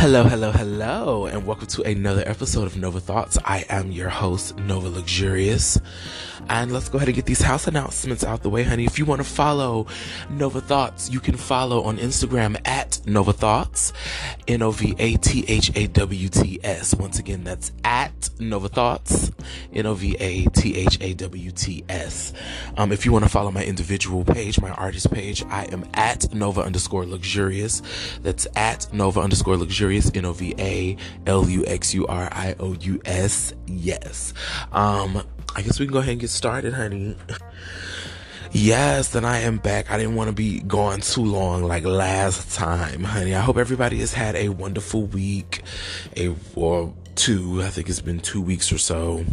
Hello, 0.00 0.24
hello, 0.24 0.50
hello, 0.50 1.26
and 1.26 1.46
welcome 1.46 1.66
to 1.66 1.82
another 1.82 2.22
episode 2.26 2.64
of 2.64 2.74
Nova 2.74 3.00
Thoughts. 3.00 3.36
I 3.44 3.66
am 3.68 3.92
your 3.92 4.08
host, 4.08 4.56
Nova 4.56 4.88
Luxurious. 4.88 5.78
And 6.48 6.72
let's 6.72 6.88
go 6.88 6.96
ahead 6.96 7.08
and 7.08 7.14
get 7.14 7.26
these 7.26 7.42
house 7.42 7.66
announcements 7.66 8.24
out 8.24 8.42
the 8.42 8.48
way, 8.48 8.62
honey. 8.62 8.86
If 8.86 8.98
you 8.98 9.04
want 9.04 9.20
to 9.20 9.28
follow 9.28 9.86
Nova 10.30 10.62
Thoughts, 10.62 11.10
you 11.10 11.20
can 11.20 11.36
follow 11.36 11.82
on 11.82 11.98
Instagram 11.98 12.58
at 12.66 12.98
Nova 13.06 13.34
Thoughts, 13.34 13.92
N 14.48 14.62
O 14.62 14.70
V 14.70 14.94
A 14.98 15.16
T 15.18 15.44
H 15.46 15.70
A 15.76 15.86
W 15.88 16.28
T 16.30 16.58
S. 16.64 16.94
Once 16.94 17.18
again, 17.18 17.44
that's 17.44 17.70
at 17.84 18.30
Nova 18.40 18.70
Thoughts, 18.70 19.30
N 19.74 19.84
O 19.84 19.92
V 19.92 20.16
A 20.18 20.46
T 20.46 20.76
H 20.78 20.98
A 21.02 21.12
W 21.12 21.50
T 21.50 21.84
S. 21.90 22.32
Um, 22.78 22.90
if 22.90 23.04
you 23.04 23.12
want 23.12 23.26
to 23.26 23.30
follow 23.30 23.50
my 23.50 23.62
individual 23.62 24.24
page, 24.24 24.58
my 24.62 24.70
artist 24.70 25.12
page, 25.12 25.44
I 25.44 25.64
am 25.64 25.86
at 25.92 26.32
Nova 26.32 26.62
underscore 26.62 27.04
luxurious. 27.04 27.82
That's 28.22 28.46
at 28.56 28.90
Nova 28.94 29.20
underscore 29.20 29.58
luxurious, 29.58 29.89
N 29.90 30.24
O 30.24 30.32
V 30.32 30.54
A 30.58 30.96
L 31.26 31.48
U 31.48 31.64
X 31.66 31.94
U 31.94 32.06
R 32.06 32.28
I 32.30 32.54
O 32.58 32.74
U 32.74 33.00
S. 33.04 33.54
Yes. 33.66 34.32
Um, 34.72 35.22
I 35.56 35.62
guess 35.62 35.80
we 35.80 35.86
can 35.86 35.92
go 35.92 35.98
ahead 35.98 36.12
and 36.12 36.20
get 36.20 36.30
started, 36.30 36.72
honey. 36.74 37.16
Yes, 38.52 39.10
then 39.10 39.24
I 39.24 39.42
am 39.42 39.58
back. 39.58 39.92
I 39.92 39.96
didn't 39.96 40.16
want 40.16 40.26
to 40.26 40.34
be 40.34 40.58
gone 40.58 41.02
too 41.02 41.24
long 41.24 41.62
like 41.62 41.84
last 41.84 42.52
time, 42.52 43.04
honey. 43.04 43.32
I 43.32 43.40
hope 43.40 43.56
everybody 43.56 43.98
has 44.00 44.12
had 44.12 44.34
a 44.34 44.48
wonderful 44.48 45.02
week, 45.06 45.62
a 46.16 46.34
or 46.56 46.92
two. 47.14 47.62
I 47.62 47.68
think 47.68 47.88
it's 47.88 48.00
been 48.00 48.18
two 48.18 48.42
weeks 48.42 48.72
or 48.72 48.78
so 48.78 49.24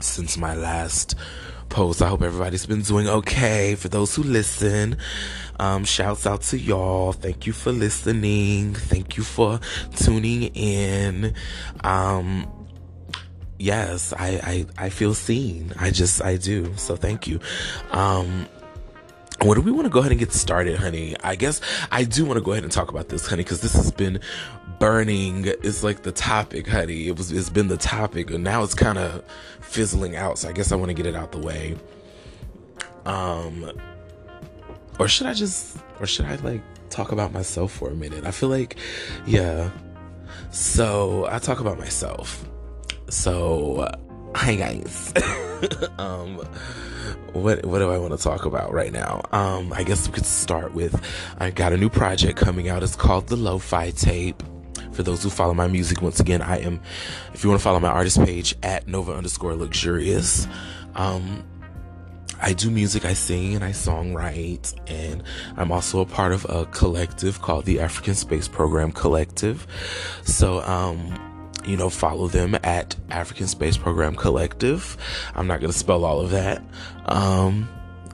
since 0.00 0.36
my 0.36 0.54
last 0.54 1.14
post. 1.70 2.02
I 2.02 2.08
hope 2.08 2.20
everybody's 2.20 2.66
been 2.66 2.82
doing 2.82 3.08
okay. 3.08 3.74
For 3.74 3.88
those 3.88 4.14
who 4.14 4.22
listen, 4.22 4.98
um, 5.60 5.84
shouts 5.84 6.26
out 6.26 6.40
to 6.40 6.58
y'all. 6.58 7.12
Thank 7.12 7.46
you 7.46 7.52
for 7.52 7.70
listening. 7.70 8.74
Thank 8.74 9.18
you 9.18 9.22
for 9.22 9.60
tuning 9.94 10.44
in. 10.54 11.34
Um, 11.84 12.50
yes, 13.58 14.14
I, 14.14 14.66
I, 14.78 14.86
I 14.86 14.88
feel 14.88 15.12
seen. 15.12 15.74
I 15.78 15.90
just, 15.90 16.22
I 16.22 16.38
do. 16.38 16.72
So 16.76 16.96
thank 16.96 17.26
you. 17.26 17.40
Um, 17.90 18.48
what 19.42 19.54
do 19.54 19.60
we 19.60 19.70
want 19.70 19.84
to 19.84 19.90
go 19.90 20.00
ahead 20.00 20.12
and 20.12 20.18
get 20.18 20.32
started, 20.32 20.78
honey? 20.78 21.14
I 21.22 21.34
guess 21.34 21.60
I 21.90 22.04
do 22.04 22.24
want 22.24 22.38
to 22.38 22.42
go 22.42 22.52
ahead 22.52 22.64
and 22.64 22.72
talk 22.72 22.90
about 22.90 23.10
this, 23.10 23.26
honey, 23.26 23.42
because 23.42 23.60
this 23.60 23.74
has 23.74 23.90
been 23.90 24.18
burning. 24.78 25.44
It's 25.44 25.84
like 25.84 26.04
the 26.04 26.12
topic, 26.12 26.68
honey. 26.68 27.08
It 27.08 27.18
was, 27.18 27.32
it's 27.32 27.50
been 27.50 27.68
the 27.68 27.76
topic, 27.76 28.30
and 28.30 28.42
now 28.42 28.62
it's 28.62 28.74
kind 28.74 28.96
of 28.96 29.22
fizzling 29.60 30.16
out. 30.16 30.38
So 30.38 30.48
I 30.48 30.52
guess 30.52 30.72
I 30.72 30.76
want 30.76 30.88
to 30.88 30.94
get 30.94 31.04
it 31.04 31.14
out 31.14 31.32
the 31.32 31.38
way. 31.38 31.76
Um, 33.04 33.70
or 35.00 35.08
should 35.08 35.26
I 35.26 35.32
just, 35.32 35.78
or 35.98 36.06
should 36.06 36.26
I 36.26 36.36
like 36.36 36.60
talk 36.90 37.10
about 37.10 37.32
myself 37.32 37.72
for 37.72 37.88
a 37.88 37.94
minute? 37.94 38.26
I 38.26 38.30
feel 38.32 38.50
like, 38.50 38.76
yeah. 39.26 39.70
So 40.50 41.26
I 41.30 41.38
talk 41.38 41.60
about 41.60 41.78
myself. 41.78 42.46
So, 43.08 43.90
hi 44.34 44.56
guys. 44.56 45.14
um, 45.98 46.36
what 47.32 47.64
what 47.64 47.78
do 47.78 47.90
I 47.90 47.96
want 47.96 48.12
to 48.12 48.22
talk 48.22 48.44
about 48.44 48.74
right 48.74 48.92
now? 48.92 49.22
Um, 49.32 49.72
I 49.72 49.84
guess 49.84 50.06
we 50.06 50.12
could 50.12 50.26
start 50.26 50.74
with 50.74 51.02
I 51.38 51.50
got 51.50 51.72
a 51.72 51.78
new 51.78 51.88
project 51.88 52.38
coming 52.38 52.68
out. 52.68 52.82
It's 52.82 52.94
called 52.94 53.28
the 53.28 53.36
Lo-Fi 53.36 53.92
Tape. 53.92 54.42
For 54.92 55.02
those 55.02 55.22
who 55.22 55.30
follow 55.30 55.54
my 55.54 55.66
music, 55.66 56.02
once 56.02 56.20
again, 56.20 56.42
I 56.42 56.58
am. 56.58 56.78
If 57.32 57.42
you 57.42 57.48
want 57.48 57.60
to 57.60 57.64
follow 57.64 57.80
my 57.80 57.88
artist 57.88 58.22
page 58.22 58.54
at 58.62 58.86
Nova 58.86 59.12
underscore 59.12 59.54
Luxurious, 59.54 60.46
um, 60.94 61.44
I 62.42 62.52
do 62.52 62.70
music, 62.70 63.04
I 63.04 63.12
sing 63.12 63.54
and 63.54 63.64
I 63.64 63.70
songwrite, 63.70 64.74
and 64.86 65.22
I'm 65.56 65.70
also 65.70 66.00
a 66.00 66.06
part 66.06 66.32
of 66.32 66.46
a 66.48 66.66
collective 66.66 67.42
called 67.42 67.64
the 67.64 67.80
African 67.80 68.14
Space 68.14 68.48
Program 68.48 68.92
Collective. 68.92 69.66
So, 70.24 70.60
um, 70.62 71.50
you 71.66 71.76
know, 71.76 71.90
follow 71.90 72.28
them 72.28 72.56
at 72.62 72.96
African 73.10 73.46
Space 73.46 73.76
Program 73.76 74.14
Collective. 74.14 74.96
I'm 75.34 75.46
not 75.46 75.60
going 75.60 75.72
to 75.72 75.78
spell 75.78 76.04
all 76.04 76.20
of 76.20 76.30
that. 76.30 76.62
Um, 77.06 77.68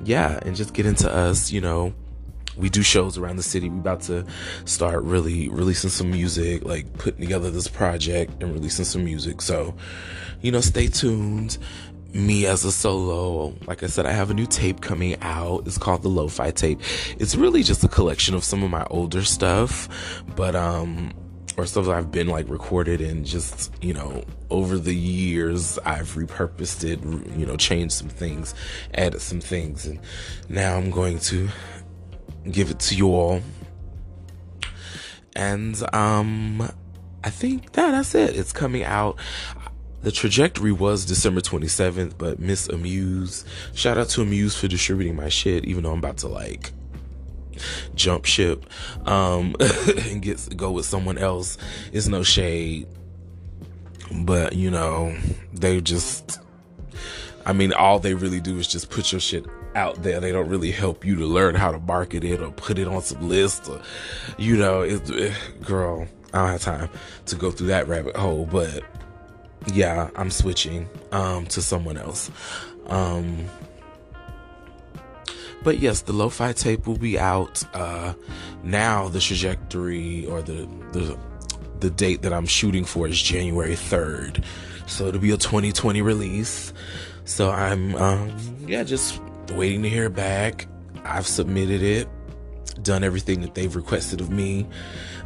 yeah, 0.04 0.38
and 0.42 0.56
just 0.56 0.74
get 0.74 0.86
into 0.86 1.12
us, 1.12 1.52
you 1.52 1.60
know. 1.60 1.94
We 2.56 2.70
do 2.70 2.82
shows 2.82 3.18
around 3.18 3.36
the 3.36 3.42
city. 3.42 3.68
We 3.68 3.78
about 3.78 4.00
to 4.02 4.24
start 4.64 5.02
really 5.02 5.50
releasing 5.50 5.90
some 5.90 6.10
music, 6.10 6.64
like 6.64 6.90
putting 6.96 7.20
together 7.20 7.50
this 7.50 7.68
project 7.68 8.42
and 8.42 8.50
releasing 8.54 8.86
some 8.86 9.04
music. 9.04 9.42
So, 9.42 9.74
you 10.40 10.52
know, 10.52 10.62
stay 10.62 10.88
tuned. 10.88 11.58
Me 12.16 12.46
as 12.46 12.64
a 12.64 12.72
solo, 12.72 13.54
like 13.66 13.82
I 13.82 13.88
said, 13.88 14.06
I 14.06 14.12
have 14.12 14.30
a 14.30 14.34
new 14.34 14.46
tape 14.46 14.80
coming 14.80 15.20
out. 15.20 15.66
It's 15.66 15.76
called 15.76 16.02
the 16.02 16.08
Lo-Fi 16.08 16.50
Tape. 16.50 16.80
It's 17.18 17.34
really 17.36 17.62
just 17.62 17.84
a 17.84 17.88
collection 17.88 18.34
of 18.34 18.42
some 18.42 18.62
of 18.62 18.70
my 18.70 18.86
older 18.90 19.22
stuff, 19.22 20.24
but 20.34 20.56
um 20.56 21.12
or 21.58 21.66
stuff 21.66 21.84
that 21.86 21.94
I've 21.94 22.10
been 22.10 22.26
like 22.28 22.48
recorded 22.48 23.02
and 23.02 23.26
just, 23.26 23.70
you 23.82 23.92
know, 23.92 24.24
over 24.48 24.78
the 24.78 24.94
years 24.96 25.78
I've 25.84 26.14
repurposed 26.14 26.84
it, 26.84 27.02
you 27.38 27.44
know, 27.44 27.56
changed 27.56 27.92
some 27.92 28.08
things, 28.08 28.54
added 28.94 29.20
some 29.20 29.40
things, 29.40 29.84
and 29.84 30.00
now 30.48 30.76
I'm 30.78 30.90
going 30.90 31.18
to 31.18 31.50
give 32.50 32.70
it 32.70 32.78
to 32.78 32.94
you 32.94 33.08
all. 33.08 33.42
And 35.34 35.76
um 35.94 36.62
I 37.22 37.28
think 37.28 37.72
that 37.72 37.90
that's 37.90 38.14
it. 38.14 38.36
It's 38.36 38.52
coming 38.52 38.84
out. 38.84 39.18
The 40.02 40.12
trajectory 40.12 40.72
was 40.72 41.04
December 41.04 41.40
27th, 41.40 42.16
but 42.16 42.38
Miss 42.38 42.68
Amuse, 42.68 43.44
shout 43.74 43.98
out 43.98 44.08
to 44.10 44.22
Amuse 44.22 44.56
for 44.56 44.68
distributing 44.68 45.16
my 45.16 45.28
shit, 45.28 45.64
even 45.64 45.82
though 45.82 45.92
I'm 45.92 45.98
about 45.98 46.18
to 46.18 46.28
like 46.28 46.72
jump 47.94 48.26
ship 48.26 48.66
um 49.06 49.56
and 50.04 50.20
get 50.20 50.56
go 50.56 50.70
with 50.70 50.84
someone 50.84 51.16
else. 51.18 51.56
It's 51.92 52.06
no 52.06 52.22
shade 52.22 52.86
but 54.12 54.52
you 54.52 54.70
know 54.70 55.16
they 55.52 55.80
just 55.80 56.38
i 57.46 57.52
mean 57.52 57.72
all 57.72 57.98
they 57.98 58.14
really 58.14 58.40
do 58.40 58.58
is 58.58 58.68
just 58.68 58.90
put 58.90 59.10
your 59.10 59.20
shit 59.20 59.46
out 59.74 60.02
there. 60.02 60.20
They 60.20 60.32
don't 60.32 60.48
really 60.48 60.70
help 60.70 61.04
you 61.04 61.16
to 61.16 61.26
learn 61.26 61.54
how 61.54 61.70
to 61.70 61.78
market 61.78 62.24
it 62.24 62.40
or 62.40 62.50
put 62.50 62.78
it 62.78 62.88
on 62.88 63.02
some 63.02 63.28
list 63.28 63.68
or 63.68 63.82
you 64.38 64.56
know 64.56 64.80
it, 64.80 65.08
it 65.10 65.34
girl 65.62 66.08
i 66.32 66.38
don't 66.38 66.48
have 66.48 66.62
time 66.62 66.88
to 67.26 67.36
go 67.36 67.50
through 67.50 67.66
that 67.66 67.86
rabbit 67.86 68.16
hole 68.16 68.46
but 68.50 68.82
yeah 69.72 70.10
i'm 70.16 70.30
switching 70.30 70.88
um 71.12 71.46
to 71.46 71.60
someone 71.60 71.96
else 71.96 72.30
um 72.86 73.48
but 75.66 75.80
yes, 75.80 76.02
the 76.02 76.12
lo-fi 76.12 76.52
tape 76.52 76.86
will 76.86 76.96
be 76.96 77.18
out. 77.18 77.64
Uh, 77.74 78.14
now 78.62 79.08
the 79.08 79.18
trajectory 79.18 80.24
or 80.26 80.40
the 80.40 80.68
the 80.92 81.18
the 81.80 81.90
date 81.90 82.22
that 82.22 82.32
I'm 82.32 82.46
shooting 82.46 82.84
for 82.84 83.08
is 83.08 83.20
January 83.20 83.74
3rd. 83.74 84.44
So 84.86 85.08
it'll 85.08 85.20
be 85.20 85.32
a 85.32 85.36
2020 85.36 86.02
release. 86.02 86.72
So 87.24 87.50
I'm 87.50 87.96
um, 87.96 88.36
yeah, 88.66 88.84
just 88.84 89.20
waiting 89.54 89.82
to 89.82 89.88
hear 89.88 90.08
back. 90.08 90.68
I've 91.04 91.26
submitted 91.26 91.82
it, 91.82 92.08
done 92.82 93.04
everything 93.04 93.40
that 93.42 93.54
they've 93.54 93.74
requested 93.74 94.20
of 94.20 94.30
me 94.30 94.66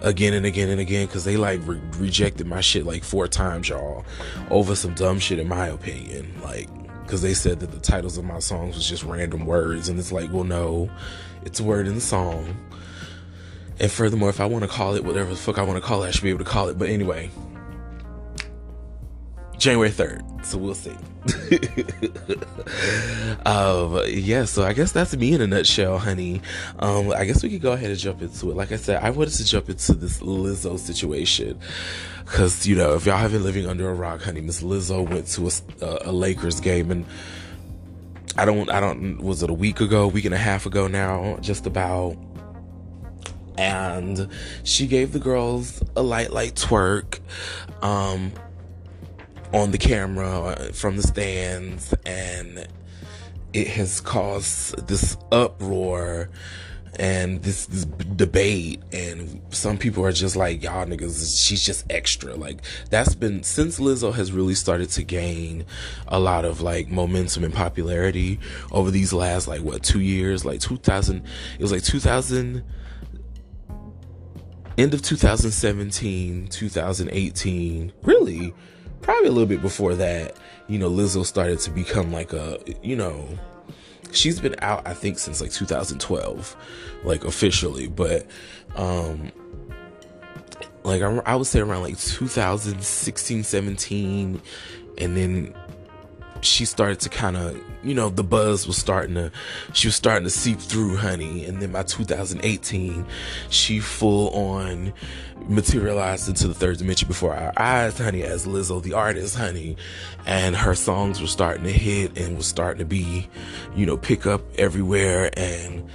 again 0.02 0.32
and 0.34 0.46
again 0.46 0.68
and 0.68 0.80
again 0.80 1.06
because 1.06 1.24
they 1.24 1.36
like 1.36 1.60
re- 1.66 1.80
rejected 1.98 2.46
my 2.46 2.60
shit 2.60 2.86
like 2.86 3.04
four 3.04 3.28
times, 3.28 3.68
y'all, 3.68 4.04
over 4.50 4.74
some 4.74 4.94
dumb 4.94 5.18
shit 5.18 5.38
in 5.38 5.48
my 5.48 5.66
opinion. 5.66 6.32
Like 6.42 6.68
because 7.10 7.22
they 7.22 7.34
said 7.34 7.58
that 7.58 7.72
the 7.72 7.80
titles 7.80 8.16
of 8.18 8.24
my 8.24 8.38
songs 8.38 8.76
was 8.76 8.88
just 8.88 9.02
random 9.02 9.44
words 9.44 9.88
and 9.88 9.98
it's 9.98 10.12
like 10.12 10.30
well 10.32 10.44
no 10.44 10.88
it's 11.44 11.58
a 11.58 11.64
word 11.64 11.88
in 11.88 11.96
the 11.96 12.00
song 12.00 12.56
and 13.80 13.90
furthermore 13.90 14.28
if 14.28 14.38
i 14.38 14.46
want 14.46 14.62
to 14.62 14.70
call 14.70 14.94
it 14.94 15.02
whatever 15.02 15.30
the 15.30 15.36
fuck 15.36 15.58
i 15.58 15.62
want 15.64 15.76
to 15.76 15.84
call 15.84 16.04
it 16.04 16.06
i 16.06 16.10
should 16.12 16.22
be 16.22 16.30
able 16.30 16.38
to 16.38 16.44
call 16.44 16.68
it 16.68 16.78
but 16.78 16.88
anyway 16.88 17.28
january 19.60 19.90
3rd 19.90 20.26
so 20.44 20.56
we'll 20.58 20.74
see. 20.74 20.96
Um 23.46 24.00
yeah 24.06 24.44
so 24.44 24.64
i 24.64 24.72
guess 24.72 24.90
that's 24.92 25.14
me 25.16 25.34
in 25.34 25.40
a 25.40 25.46
nutshell 25.46 25.98
honey. 25.98 26.40
Um 26.78 27.12
i 27.12 27.24
guess 27.24 27.42
we 27.42 27.50
could 27.50 27.60
go 27.60 27.72
ahead 27.72 27.90
and 27.90 27.98
jump 27.98 28.22
into 28.22 28.50
it. 28.50 28.56
Like 28.56 28.72
i 28.72 28.76
said 28.76 29.02
i 29.02 29.10
wanted 29.10 29.34
to 29.34 29.44
jump 29.44 29.68
into 29.68 29.94
this 29.94 30.20
lizzo 30.20 30.78
situation. 30.78 31.58
Because, 32.30 32.64
you 32.64 32.76
know, 32.76 32.94
if 32.94 33.06
y'all 33.06 33.16
have 33.16 33.32
been 33.32 33.42
living 33.42 33.66
under 33.66 33.90
a 33.90 33.94
rock, 33.94 34.22
honey, 34.22 34.40
Miss 34.40 34.62
Lizzo 34.62 35.08
went 35.08 35.26
to 35.28 35.48
a, 35.84 36.08
a, 36.08 36.12
Lakers 36.12 36.60
game 36.60 36.92
and 36.92 37.04
I 38.36 38.44
don't, 38.44 38.70
I 38.70 38.78
don't, 38.78 39.20
was 39.20 39.42
it 39.42 39.50
a 39.50 39.52
week 39.52 39.80
ago, 39.80 40.06
week 40.06 40.26
and 40.26 40.34
a 40.34 40.38
half 40.38 40.64
ago 40.64 40.86
now, 40.86 41.38
just 41.40 41.66
about. 41.66 42.16
And 43.58 44.28
she 44.62 44.86
gave 44.86 45.12
the 45.12 45.18
girls 45.18 45.82
a 45.96 46.02
light, 46.02 46.30
light 46.30 46.54
twerk. 46.54 47.18
Um, 47.82 48.30
on 49.52 49.70
the 49.70 49.78
camera 49.78 50.40
uh, 50.40 50.72
from 50.72 50.96
the 50.96 51.02
stands. 51.02 51.94
And 52.06 52.66
it 53.52 53.66
has 53.68 54.00
caused 54.00 54.86
this 54.86 55.16
uproar 55.32 56.30
and 56.98 57.42
this, 57.42 57.66
this 57.66 57.84
debate 57.84 58.82
and 58.92 59.40
some 59.50 59.78
people 59.78 60.04
are 60.04 60.12
just 60.12 60.34
like 60.34 60.62
y'all 60.62 60.84
niggas 60.84 61.46
she's 61.46 61.64
just 61.64 61.90
extra. 61.90 62.34
Like 62.34 62.62
that's 62.90 63.14
been 63.14 63.42
since 63.42 63.78
Lizzo 63.78 64.12
has 64.12 64.32
really 64.32 64.54
started 64.54 64.90
to 64.90 65.04
gain 65.04 65.64
a 66.08 66.18
lot 66.18 66.44
of 66.44 66.60
like 66.60 66.88
momentum 66.88 67.44
and 67.44 67.54
popularity 67.54 68.38
over 68.72 68.90
these 68.90 69.12
last 69.12 69.48
like 69.48 69.62
what 69.62 69.82
2 69.82 70.00
years? 70.00 70.44
Like 70.44 70.60
2000 70.60 71.24
it 71.58 71.62
was 71.62 71.72
like 71.72 71.84
2000 71.84 72.64
end 74.78 74.94
of 74.94 75.02
2017, 75.02 76.48
2018, 76.48 77.92
really, 78.02 78.54
probably 79.02 79.28
a 79.28 79.32
little 79.32 79.48
bit 79.48 79.62
before 79.62 79.94
that, 79.96 80.36
you 80.68 80.78
know, 80.78 80.90
Lizzo 80.90 81.24
started 81.24 81.58
to 81.60 81.70
become 81.70 82.12
like 82.12 82.32
a, 82.32 82.58
you 82.82 82.96
know, 82.96 83.26
she's 84.12 84.40
been 84.40 84.56
out 84.60 84.86
I 84.86 84.94
think 84.94 85.18
since 85.18 85.40
like 85.40 85.52
2012, 85.52 86.56
like 87.04 87.24
officially, 87.24 87.88
but 87.88 88.26
um 88.76 89.32
like 90.84 91.02
I, 91.02 91.20
I 91.26 91.36
would 91.36 91.46
say 91.46 91.60
around 91.60 91.82
like 91.82 91.98
2016, 91.98 93.42
17, 93.42 94.40
and 94.98 95.16
then 95.16 95.54
she 96.42 96.64
started 96.64 97.00
to 97.00 97.08
kind 97.08 97.36
of, 97.36 97.60
you 97.82 97.94
know, 97.94 98.08
the 98.08 98.24
buzz 98.24 98.66
was 98.66 98.76
starting 98.76 99.14
to, 99.14 99.32
she 99.72 99.88
was 99.88 99.96
starting 99.96 100.24
to 100.24 100.30
seep 100.30 100.58
through, 100.58 100.96
honey. 100.96 101.44
And 101.44 101.60
then 101.60 101.72
by 101.72 101.82
2018, 101.82 103.06
she 103.48 103.80
full 103.80 104.30
on 104.30 104.92
materialized 105.48 106.28
into 106.28 106.48
the 106.48 106.54
third 106.54 106.78
dimension 106.78 107.08
before 107.08 107.34
our 107.34 107.52
eyes, 107.56 107.98
honey, 107.98 108.22
as 108.22 108.46
Lizzo, 108.46 108.82
the 108.82 108.92
artist, 108.92 109.36
honey. 109.36 109.76
And 110.26 110.54
her 110.56 110.74
songs 110.74 111.20
were 111.20 111.26
starting 111.26 111.64
to 111.64 111.72
hit 111.72 112.18
and 112.18 112.36
was 112.36 112.46
starting 112.46 112.78
to 112.78 112.84
be, 112.84 113.28
you 113.74 113.86
know, 113.86 113.96
pick 113.96 114.26
up 114.26 114.42
everywhere. 114.56 115.30
And 115.36 115.88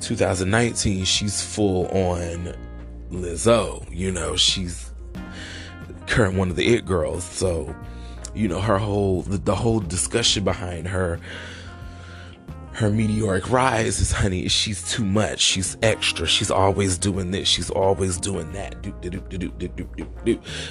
2019, 0.00 1.04
she's 1.04 1.42
full 1.42 1.86
on 1.88 2.54
Lizzo, 3.10 3.86
you 3.90 4.10
know, 4.10 4.36
she's 4.36 4.90
current 6.06 6.36
one 6.36 6.50
of 6.50 6.56
the 6.56 6.74
it 6.74 6.84
girls. 6.86 7.24
So, 7.24 7.74
you 8.36 8.48
know 8.48 8.60
her 8.60 8.78
whole 8.78 9.22
the, 9.22 9.38
the 9.38 9.54
whole 9.54 9.80
discussion 9.80 10.44
behind 10.44 10.86
her 10.88 11.18
her 12.76 12.90
meteoric 12.90 13.50
rise 13.50 14.00
is 14.00 14.12
honey 14.12 14.48
she's 14.48 14.92
too 14.92 15.04
much. 15.04 15.40
She's 15.40 15.78
extra. 15.82 16.26
She's 16.26 16.50
always 16.50 16.98
doing 16.98 17.30
this. 17.30 17.48
She's 17.48 17.70
always 17.70 18.18
doing 18.18 18.52
that. 18.52 18.74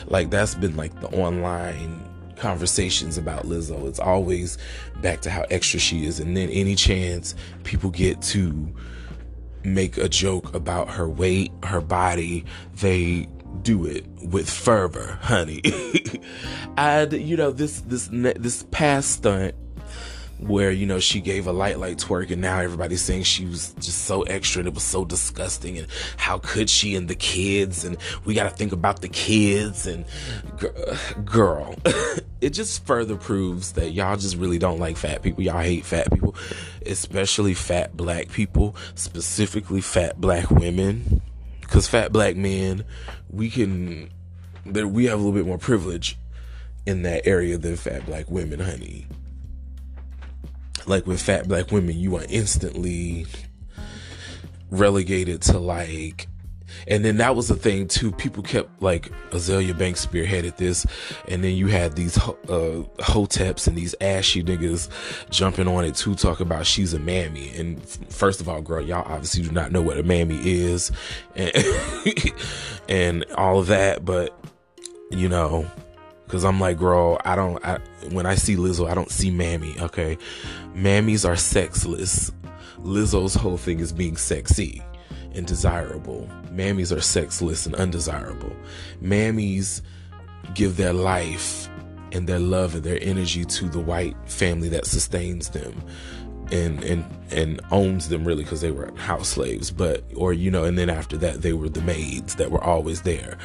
Like 0.06 0.30
that's 0.30 0.54
been 0.54 0.78
like 0.78 1.02
the 1.02 1.08
online 1.08 2.08
conversations 2.36 3.18
about 3.18 3.46
Lizzo. 3.46 3.88
It's 3.88 4.00
always 4.00 4.60
back 5.02 5.22
to 5.22 5.32
how 5.32 5.46
extra 5.50 5.80
she 5.80 6.06
is. 6.06 6.20
And 6.20 6.38
then 6.38 6.50
any 6.50 6.76
chance 6.76 7.34
people 7.64 7.90
get 7.90 8.22
to 8.24 8.72
make 9.64 9.98
a 9.98 10.08
joke 10.08 10.54
about 10.54 10.88
her 10.92 11.10
weight 11.10 11.52
her 11.64 11.82
body 11.82 12.46
they 12.82 13.28
do 13.62 13.86
it 13.86 14.06
with 14.22 14.50
fervor, 14.50 15.20
honey. 15.22 15.62
and 16.78 17.14
you 17.14 17.38
know 17.38 17.52
this 17.52 17.82
this 17.82 18.10
this 18.12 18.64
past 18.72 19.12
stunt 19.12 19.56
where 20.40 20.70
you 20.70 20.86
know 20.86 21.00
she 21.00 21.22
gave 21.22 21.48
a 21.48 21.52
light 21.52 21.80
light 21.80 21.98
twerk 21.98 22.30
and 22.30 22.42
now 22.42 22.60
everybody's 22.60 23.02
saying 23.02 23.24
she 23.24 23.46
was 23.46 23.74
just 23.76 24.04
so 24.04 24.24
extra 24.24 24.60
and 24.60 24.68
it 24.68 24.74
was 24.74 24.84
so 24.84 25.06
disgusting 25.06 25.78
and 25.78 25.88
how 26.18 26.38
could 26.40 26.70
she 26.70 26.96
and 26.96 27.08
the 27.08 27.16
kids 27.16 27.86
and 27.86 27.98
we 28.26 28.34
got 28.34 28.44
to 28.44 28.50
think 28.50 28.74
about 28.74 29.02
the 29.02 29.08
kids 29.08 29.88
and 29.88 30.06
girl. 31.26 31.76
It 32.42 32.50
just 32.52 32.86
further 32.86 33.16
proves 33.16 33.72
that 33.72 33.94
y'all 33.94 34.18
just 34.18 34.36
really 34.36 34.60
don't 34.60 34.78
like 34.78 34.98
fat 34.98 35.24
people. 35.24 35.42
Y'all 35.42 35.62
hate 35.62 35.84
fat 35.84 36.12
people 36.12 36.36
especially 36.86 37.56
fat 37.56 37.98
black 37.98 38.30
people 38.30 38.76
specifically 38.94 39.82
fat 39.82 40.22
black 40.22 40.52
women 40.52 41.22
because 41.68 41.88
fat 41.88 42.12
black 42.12 42.36
men, 42.36 42.86
we 43.30 43.50
can, 43.50 44.10
that 44.66 44.88
we 44.88 45.06
have 45.06 45.16
a 45.16 45.18
little 45.18 45.32
bit 45.34 45.46
more 45.46 45.58
privilege 45.58 46.18
in 46.86 47.02
that 47.04 47.26
area 47.26 47.58
than 47.58 47.76
fat 47.76 48.06
black 48.06 48.30
women, 48.30 48.60
honey. 48.60 49.08
Like 50.86 51.08
with 51.08 51.22
fat 51.22 51.48
black 51.48 51.72
women, 51.72 51.98
you 51.98 52.16
are 52.16 52.26
instantly 52.30 53.26
relegated 54.70 55.42
to 55.44 55.60
like 55.60 56.28
and 56.88 57.04
then 57.04 57.18
that 57.18 57.36
was 57.36 57.48
the 57.48 57.56
thing 57.56 57.88
too. 57.88 58.12
People 58.12 58.44
kept 58.44 58.82
like 58.82 59.12
Azealia 59.32 59.78
Banks 59.78 60.06
spearheaded 60.06 60.58
this, 60.58 60.86
and 61.28 61.44
then 61.44 61.56
you 61.56 61.68
had 61.68 61.96
these 61.96 62.18
uh, 62.18 62.84
hoteps 63.00 63.68
and 63.68 63.78
these 63.78 63.96
ashy 64.02 64.44
niggas 64.44 64.90
jumping 65.30 65.68
on 65.68 65.86
it 65.86 65.96
too, 65.96 66.16
talk 66.16 66.40
about 66.40 66.66
she's 66.66 66.94
a 66.94 67.00
mammy. 67.00 67.50
And 67.56 67.82
first 68.10 68.42
of 68.42 68.50
all, 68.50 68.62
girl, 68.62 68.82
y'all 68.82 69.06
obviously 69.12 69.44
do 69.44 69.52
not 69.52 69.72
know 69.72 69.82
what 69.82 69.98
a 69.98 70.04
mammy 70.04 70.40
is, 70.44 70.92
and, 71.36 71.52
and 72.90 73.26
all 73.36 73.60
of 73.60 73.68
that. 73.68 74.06
But 74.06 74.38
you 75.10 75.28
know, 75.28 75.70
because 76.26 76.46
I'm 76.46 76.60
like, 76.60 76.78
girl, 76.78 77.20
I 77.26 77.36
don't. 77.36 77.64
I, 77.66 77.80
when 78.12 78.26
I 78.26 78.36
see 78.36 78.56
Lizzo, 78.56 78.90
I 78.90 78.94
don't 78.94 79.12
see 79.12 79.32
mammy. 79.32 79.76
Okay, 79.80 80.18
mammies 80.76 81.28
are 81.28 81.36
sexless. 81.36 82.32
Lizzo's 82.80 83.34
whole 83.34 83.58
thing 83.58 83.80
is 83.80 83.92
being 83.92 84.16
sexy 84.16 84.84
and 85.36 85.46
desirable. 85.46 86.30
Mammies 86.52 86.96
are 86.96 87.02
sexless 87.02 87.66
and 87.66 87.76
undesirable. 87.76 88.56
Mammies 89.02 89.82
give 90.54 90.78
their 90.78 90.94
life 90.94 91.70
and 92.12 92.28
their 92.28 92.40
love 92.40 92.76
and 92.76 92.84
their 92.84 93.00
energy 93.02 93.44
to 93.46 93.68
the 93.70 93.80
white 93.80 94.16
family 94.26 94.70
that 94.70 94.86
sustains 94.86 95.50
them 95.50 95.84
and 96.52 96.84
and 96.84 97.04
and 97.32 97.60
owns 97.72 98.10
them 98.10 98.24
really 98.24 98.44
because 98.44 98.62
they 98.62 98.70
were 98.70 98.94
house 98.98 99.30
slaves 99.30 99.72
but 99.72 100.04
or 100.16 100.32
you 100.32 100.52
know 100.52 100.64
and 100.64 100.78
then 100.78 100.92
after 100.92 101.18
that 101.18 101.42
they 101.42 101.54
were 101.54 101.68
the 101.68 101.82
maids 101.82 102.36
that 102.36 102.52
were 102.52 102.64
always 102.64 103.02
there 103.02 103.40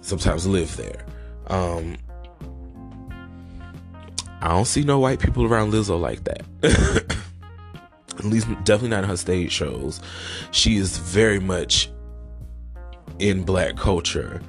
sometimes 0.00 0.44
live 0.44 0.76
there 0.76 1.06
um 1.46 1.96
I 4.42 4.48
don't 4.48 4.64
see 4.64 4.82
no 4.82 4.98
white 4.98 5.20
people 5.20 5.44
around 5.44 5.72
Lizzo 5.72 6.00
like 6.00 6.24
that. 6.24 7.16
at 8.18 8.24
least 8.24 8.46
definitely 8.64 8.90
not 8.90 9.04
in 9.04 9.10
her 9.10 9.16
stage 9.16 9.52
shows. 9.52 10.00
She 10.50 10.76
is 10.76 10.98
very 10.98 11.40
much 11.40 11.90
in 13.18 13.44
black 13.44 13.76
culture. 13.76 14.40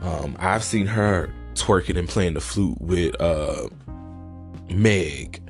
Um, 0.00 0.36
I've 0.38 0.64
seen 0.64 0.86
her 0.86 1.32
twerking 1.54 1.98
and 1.98 2.08
playing 2.08 2.34
the 2.34 2.40
flute 2.40 2.80
with 2.80 3.20
uh, 3.20 3.68
Meg. 4.68 5.40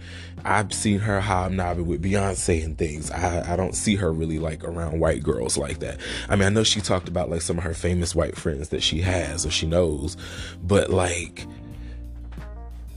I've 0.44 0.72
seen 0.72 0.98
her 0.98 1.20
hobnobbing 1.20 1.86
with 1.86 2.02
Beyonce 2.02 2.64
and 2.64 2.76
things. 2.76 3.10
I, 3.10 3.52
I 3.52 3.56
don't 3.56 3.74
see 3.74 3.94
her 3.96 4.12
really 4.12 4.40
like 4.40 4.64
around 4.64 4.98
white 4.98 5.22
girls 5.22 5.56
like 5.56 5.78
that. 5.78 6.00
I 6.28 6.34
mean, 6.34 6.46
I 6.46 6.48
know 6.48 6.64
she 6.64 6.80
talked 6.80 7.08
about 7.08 7.30
like 7.30 7.42
some 7.42 7.58
of 7.58 7.64
her 7.64 7.74
famous 7.74 8.14
white 8.14 8.36
friends 8.36 8.70
that 8.70 8.82
she 8.82 9.00
has 9.02 9.46
or 9.46 9.50
she 9.50 9.66
knows, 9.66 10.16
but 10.62 10.90
like, 10.90 11.46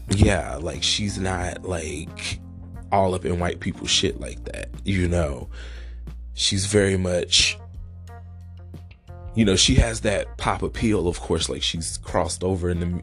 yeah, 0.10 0.56
like 0.56 0.82
she's 0.82 1.20
not 1.20 1.64
like 1.64 2.40
all 2.96 3.14
up 3.14 3.26
in 3.26 3.40
white 3.40 3.60
people 3.60 3.86
shit 3.88 4.20
like 4.20 4.44
that. 4.46 4.70
You 4.84 5.08
know, 5.08 5.50
she's 6.34 6.66
very 6.66 6.98
much, 6.98 7.58
you 9.36 9.44
know, 9.44 9.56
she 9.56 9.76
has 9.76 10.02
that 10.02 10.38
pop 10.38 10.64
appeal, 10.64 11.08
of 11.08 11.20
course, 11.20 11.50
like 11.50 11.62
she's 11.62 11.98
crossed 12.00 12.44
over 12.44 12.70
in 12.70 12.80
the 12.80 13.02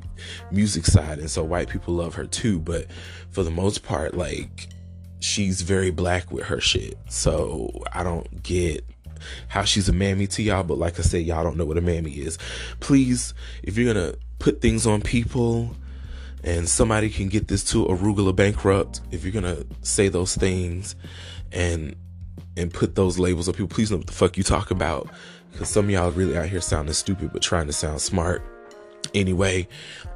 music 0.51 0.87
side. 0.87 1.19
And 1.19 1.31
so 1.31 1.45
white 1.45 1.69
people 1.69 1.95
love 1.95 2.15
her 2.15 2.25
too. 2.25 2.59
But 2.59 2.87
for 3.31 3.43
the 3.43 3.51
most 3.51 3.83
part, 3.83 4.15
like, 4.15 4.69
she's 5.21 5.63
very 5.63 5.91
black 5.91 6.33
with 6.33 6.45
her 6.45 6.61
shit. 6.61 6.97
So 7.09 7.85
I 7.93 8.03
don't 8.03 8.43
get 8.43 8.85
how 9.49 9.63
she's 9.63 9.89
a 9.89 9.93
mammy 9.93 10.27
to 10.27 10.43
y'all, 10.43 10.65
but 10.65 10.79
like 10.79 10.99
I 10.99 11.03
said, 11.03 11.25
y'all 11.25 11.45
don't 11.45 11.57
know 11.57 11.65
what 11.65 11.79
a 11.79 11.83
mammy 11.83 12.13
is. 12.13 12.39
Please, 12.81 13.35
if 13.63 13.77
you're 13.77 13.93
gonna 13.93 14.15
put 14.39 14.61
things 14.61 14.87
on 14.87 15.01
people, 15.01 15.77
and 16.45 16.69
somebody 16.69 17.09
can 17.09 17.29
get 17.29 17.49
this 17.49 17.63
to 17.65 17.85
arugula 17.87 18.35
bankrupt 18.35 19.01
if 19.11 19.25
you're 19.25 19.33
gonna 19.33 19.65
say 19.83 20.09
those 20.09 20.35
things 20.35 20.97
and 21.53 21.95
and 22.57 22.73
put 22.73 22.95
those 22.95 23.19
labels 23.19 23.49
on 23.49 23.55
people. 23.55 23.69
Please 23.69 23.91
know 23.91 23.97
what 23.97 24.07
the 24.07 24.13
fuck 24.13 24.37
you 24.37 24.43
talk 24.43 24.71
about 24.71 25.09
because 25.53 25.69
some 25.69 25.87
of 25.87 25.91
y'all 25.91 26.11
really 26.11 26.37
out 26.37 26.49
here 26.49 26.61
sounding 26.61 26.95
stupid 26.95 27.33
but 27.33 27.43
trying 27.43 27.67
to 27.67 27.73
sound 27.73 28.01
smart. 28.01 28.43
Anyway 29.15 29.69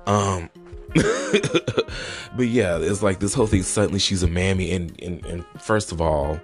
um 0.07 0.49
but 0.95 2.47
yeah 2.47 2.79
it's 2.79 3.03
like 3.03 3.19
this 3.19 3.35
whole 3.35 3.47
thing 3.47 3.63
suddenly 3.63 3.99
she's 3.99 4.23
a 4.23 4.29
mammy. 4.29 4.73
And, 4.73 5.01
and 5.03 5.25
and 5.27 5.45
first 5.61 5.93
of 5.93 6.01
all 6.01 6.41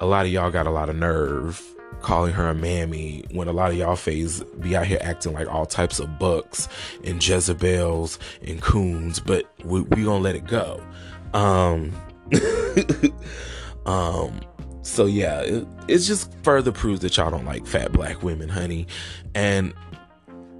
a 0.00 0.06
lot 0.06 0.26
of 0.26 0.32
y'all 0.32 0.50
got 0.50 0.66
a 0.66 0.70
lot 0.70 0.88
of 0.88 0.96
nerve 0.96 1.62
calling 2.00 2.32
her 2.32 2.48
a 2.48 2.54
mammy 2.54 3.24
when 3.32 3.48
a 3.48 3.52
lot 3.52 3.70
of 3.70 3.76
y'all 3.76 3.96
phase 3.96 4.42
be 4.60 4.76
out 4.76 4.86
here 4.86 4.98
acting 5.00 5.32
like 5.32 5.48
all 5.48 5.66
types 5.66 5.98
of 5.98 6.18
bucks 6.18 6.68
and 7.04 7.26
Jezebels 7.26 8.18
and 8.46 8.60
coons, 8.60 9.20
but 9.20 9.44
we, 9.64 9.82
we 9.82 10.04
gonna 10.04 10.18
let 10.18 10.34
it 10.34 10.46
go. 10.46 10.82
Um, 11.34 11.92
um, 13.86 14.40
so 14.82 15.06
yeah, 15.06 15.40
it, 15.40 15.66
it's 15.88 16.06
just 16.06 16.32
further 16.42 16.72
proves 16.72 17.00
that 17.00 17.16
y'all 17.16 17.30
don't 17.30 17.44
like 17.44 17.66
fat 17.66 17.92
black 17.92 18.22
women, 18.22 18.48
honey. 18.48 18.86
And 19.34 19.74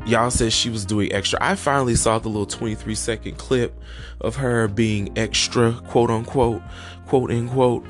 y'all 0.06 0.30
said 0.30 0.52
she 0.52 0.70
was 0.70 0.84
doing 0.84 1.12
extra. 1.12 1.38
I 1.42 1.54
finally 1.54 1.94
saw 1.94 2.18
the 2.18 2.28
little 2.28 2.46
23 2.46 2.94
second 2.94 3.38
clip 3.38 3.78
of 4.20 4.36
her 4.36 4.68
being 4.68 5.16
extra, 5.16 5.72
quote 5.88 6.10
unquote, 6.10 6.62
quote 7.06 7.30
unquote. 7.30 7.84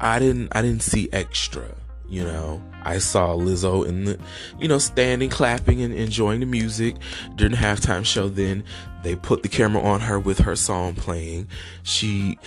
I 0.00 0.18
didn't, 0.18 0.48
I 0.52 0.62
didn't 0.62 0.82
see 0.82 1.08
extra 1.12 1.74
You 2.14 2.22
know, 2.22 2.62
I 2.84 2.98
saw 2.98 3.34
Lizzo 3.34 3.84
in 3.84 4.04
the, 4.04 4.20
you 4.60 4.68
know, 4.68 4.78
standing, 4.78 5.30
clapping, 5.30 5.82
and 5.82 5.92
enjoying 5.92 6.38
the 6.38 6.46
music 6.46 6.94
during 7.34 7.50
the 7.50 7.58
halftime 7.58 8.06
show. 8.06 8.28
Then 8.28 8.62
they 9.02 9.16
put 9.16 9.42
the 9.42 9.48
camera 9.48 9.82
on 9.82 10.00
her 10.02 10.20
with 10.20 10.38
her 10.38 10.54
song 10.54 10.94
playing. 10.94 11.48
She 11.82 12.38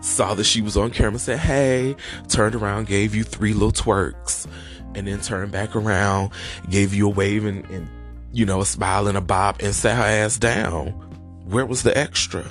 saw 0.00 0.34
that 0.34 0.42
she 0.42 0.60
was 0.60 0.76
on 0.76 0.90
camera, 0.90 1.20
said, 1.20 1.38
Hey, 1.38 1.94
turned 2.26 2.56
around, 2.56 2.88
gave 2.88 3.14
you 3.14 3.22
three 3.22 3.52
little 3.52 3.70
twerks, 3.70 4.44
and 4.96 5.06
then 5.06 5.20
turned 5.20 5.52
back 5.52 5.76
around, 5.76 6.32
gave 6.68 6.92
you 6.92 7.06
a 7.06 7.10
wave 7.10 7.44
and, 7.44 7.64
and 7.66 7.88
you 8.32 8.44
know, 8.44 8.60
a 8.60 8.66
smile 8.66 9.06
and 9.06 9.16
a 9.16 9.20
bob 9.20 9.58
and 9.60 9.72
sat 9.72 9.96
her 9.96 10.02
ass 10.02 10.36
down. 10.36 10.88
Where 11.44 11.64
was 11.64 11.84
the 11.84 11.96
extra? 11.96 12.44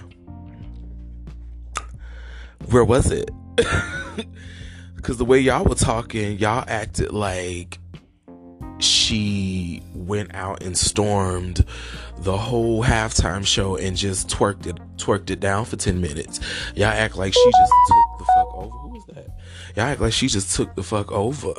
Where 2.69 2.85
was 2.85 3.11
it? 3.11 3.29
Because 5.05 5.17
the 5.17 5.25
way 5.25 5.37
y'all 5.37 5.63
were 5.63 5.75
talking, 5.75 6.39
y'all 6.39 6.63
acted 6.67 7.11
like 7.11 7.77
she 8.79 9.83
went 9.93 10.33
out 10.33 10.63
and 10.63 10.75
stormed 10.75 11.63
the 12.17 12.35
whole 12.35 12.83
halftime 12.83 13.45
show 13.45 13.75
and 13.75 13.95
just 13.95 14.29
twerked 14.29 14.65
it 14.65 14.77
twerked 14.97 15.29
it 15.29 15.39
down 15.39 15.63
for 15.65 15.75
10 15.75 16.01
minutes. 16.01 16.39
Y'all 16.73 16.87
act 16.87 17.17
like 17.17 17.35
she 17.35 17.51
just 17.51 17.71
took 17.87 18.17
the 18.17 18.25
fuck 18.33 18.55
over. 18.55 18.69
Who 18.69 18.89
was 18.89 19.05
that? 19.13 19.27
Y'all 19.75 19.85
act 19.85 20.01
like 20.01 20.11
she 20.11 20.27
just 20.27 20.55
took 20.55 20.73
the 20.73 20.81
fuck 20.81 21.11
over. 21.11 21.53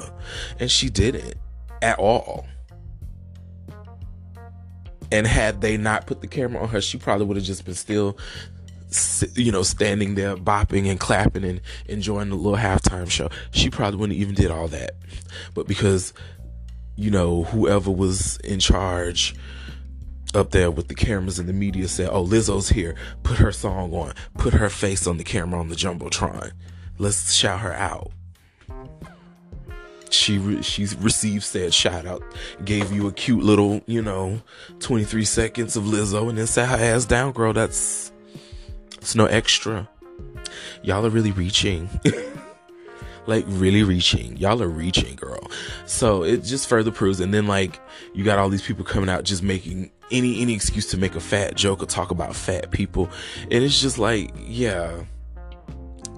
And 0.59 0.69
she 0.69 0.91
didn't 0.91 1.35
at 1.83 2.01
all. 2.01 2.49
And 5.13 5.25
had 5.25 5.61
they 5.61 5.77
not 5.77 6.09
put 6.09 6.21
the 6.21 6.27
camera 6.27 6.61
on 6.61 6.69
her, 6.71 6.81
she 6.81 6.99
probably 6.99 7.27
would 7.27 7.37
have 7.37 7.47
just 7.47 7.65
been 7.65 7.75
still 7.75 8.19
you 9.35 9.53
know, 9.53 9.63
standing 9.63 10.15
there 10.15 10.37
bopping 10.37 10.89
and 10.89 11.01
clapping 11.01 11.45
and 11.45 11.61
enjoying 11.87 12.31
the 12.31 12.37
little 12.37 12.59
halftime 12.59 13.11
show. 13.11 13.29
She 13.51 13.71
probably 13.71 13.99
wouldn't 13.99 14.19
even 14.19 14.35
did 14.35 14.51
all 14.51 14.69
that. 14.69 14.93
But 15.55 15.67
because, 15.67 16.13
you 16.95 17.11
know, 17.11 17.45
whoever 17.45 17.91
was 17.91 18.37
in 18.39 18.61
charge 18.61 19.35
up 20.35 20.51
there 20.51 20.71
with 20.71 20.89
the 20.89 20.95
cameras 20.95 21.39
and 21.39 21.49
the 21.49 21.53
media 21.53 21.89
said, 21.89 22.11
"Oh, 22.11 22.25
Lizzo's 22.25 22.69
here. 22.69 22.95
Put 23.23 23.39
her 23.39 23.53
song 23.53 23.93
on. 23.93 24.13
Put 24.35 24.55
her 24.55 24.69
face 24.69 25.07
on 25.07 25.17
the 25.17 25.25
camera 25.25 25.59
on 25.59 25.69
the 25.69 25.77
jumbotron. 25.77 26.53
Let's 26.99 27.33
shout 27.33 27.61
her 27.61 27.73
out." 27.73 28.13
She 30.11 30.39
re- 30.39 30.63
she 30.63 30.87
received 31.01 31.43
said 31.43 31.75
shout 31.75 32.07
out, 32.07 32.23
gave 32.65 32.93
you 32.93 33.09
a 33.09 33.13
cute 33.13 33.43
little, 33.43 33.81
you 33.87 34.03
know, 34.03 34.41
23 34.79 35.25
seconds 35.25 35.77
of 35.77 35.85
Lizzo, 35.85 36.29
and 36.29 36.39
then 36.39 36.47
sat 36.47 36.69
her 36.69 36.85
ass 36.85 37.05
down, 37.05 37.33
girl. 37.33 37.53
That's 37.53 38.13
it's 39.07 39.15
no 39.15 39.27
extra. 39.27 39.89
Y'all 40.83 41.07
are 41.07 41.11
really 41.11 41.31
reaching. 41.31 41.89
like 43.29 43.45
really 43.47 43.85
reaching. 43.85 44.37
Y'all 44.37 44.61
are 44.61 44.69
reaching, 44.69 45.15
girl. 45.15 45.49
So 45.85 46.25
it 46.25 46.43
just 46.43 46.69
further 46.69 46.91
proves. 46.91 47.21
And 47.21 47.33
then 47.33 47.47
like 47.47 47.79
you 48.15 48.25
got 48.25 48.41
all 48.41 48.49
these 48.49 48.63
people 48.63 48.85
coming 48.85 49.09
out 49.09 49.23
just 49.23 49.45
making 49.45 49.93
any 50.11 50.43
any 50.43 50.55
excuse 50.55 50.87
to 50.89 50.97
make 50.97 51.15
a 51.15 51.21
fat 51.21 51.55
joke 51.55 51.85
or 51.85 51.87
talk 51.87 52.11
about 52.11 52.35
fat 52.35 52.73
people, 52.73 53.09
and 53.43 53.63
it's 53.63 53.81
just 53.81 53.97
like 53.97 54.35
yeah. 54.45 55.05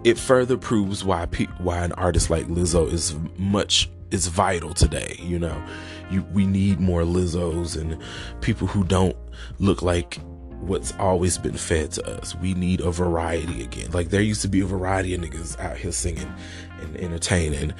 It 0.02 0.16
further 0.16 0.56
proves 0.56 1.04
why 1.04 1.26
pe- 1.26 1.44
why 1.58 1.84
an 1.84 1.92
artist 1.92 2.30
like 2.30 2.46
Lizzo 2.46 2.90
is 2.90 3.14
much 3.36 3.90
is 4.10 4.28
vital 4.28 4.72
today. 4.72 5.16
You 5.18 5.38
know, 5.38 5.62
you 6.10 6.22
we 6.32 6.46
need 6.46 6.80
more 6.80 7.02
Lizzos 7.02 7.78
and 7.78 8.00
people 8.40 8.66
who 8.66 8.82
don't 8.82 9.16
look 9.58 9.82
like 9.82 10.18
what's 10.60 10.92
always 10.98 11.38
been 11.38 11.56
fed 11.56 11.92
to 11.92 12.18
us. 12.18 12.34
We 12.36 12.54
need 12.54 12.80
a 12.80 12.90
variety 12.90 13.62
again. 13.62 13.90
Like 13.92 14.08
there 14.10 14.20
used 14.20 14.42
to 14.42 14.48
be 14.48 14.60
a 14.60 14.66
variety 14.66 15.14
of 15.14 15.20
niggas 15.20 15.58
out 15.60 15.76
here 15.76 15.92
singing 15.92 16.32
and 16.80 16.96
entertaining, 16.96 17.72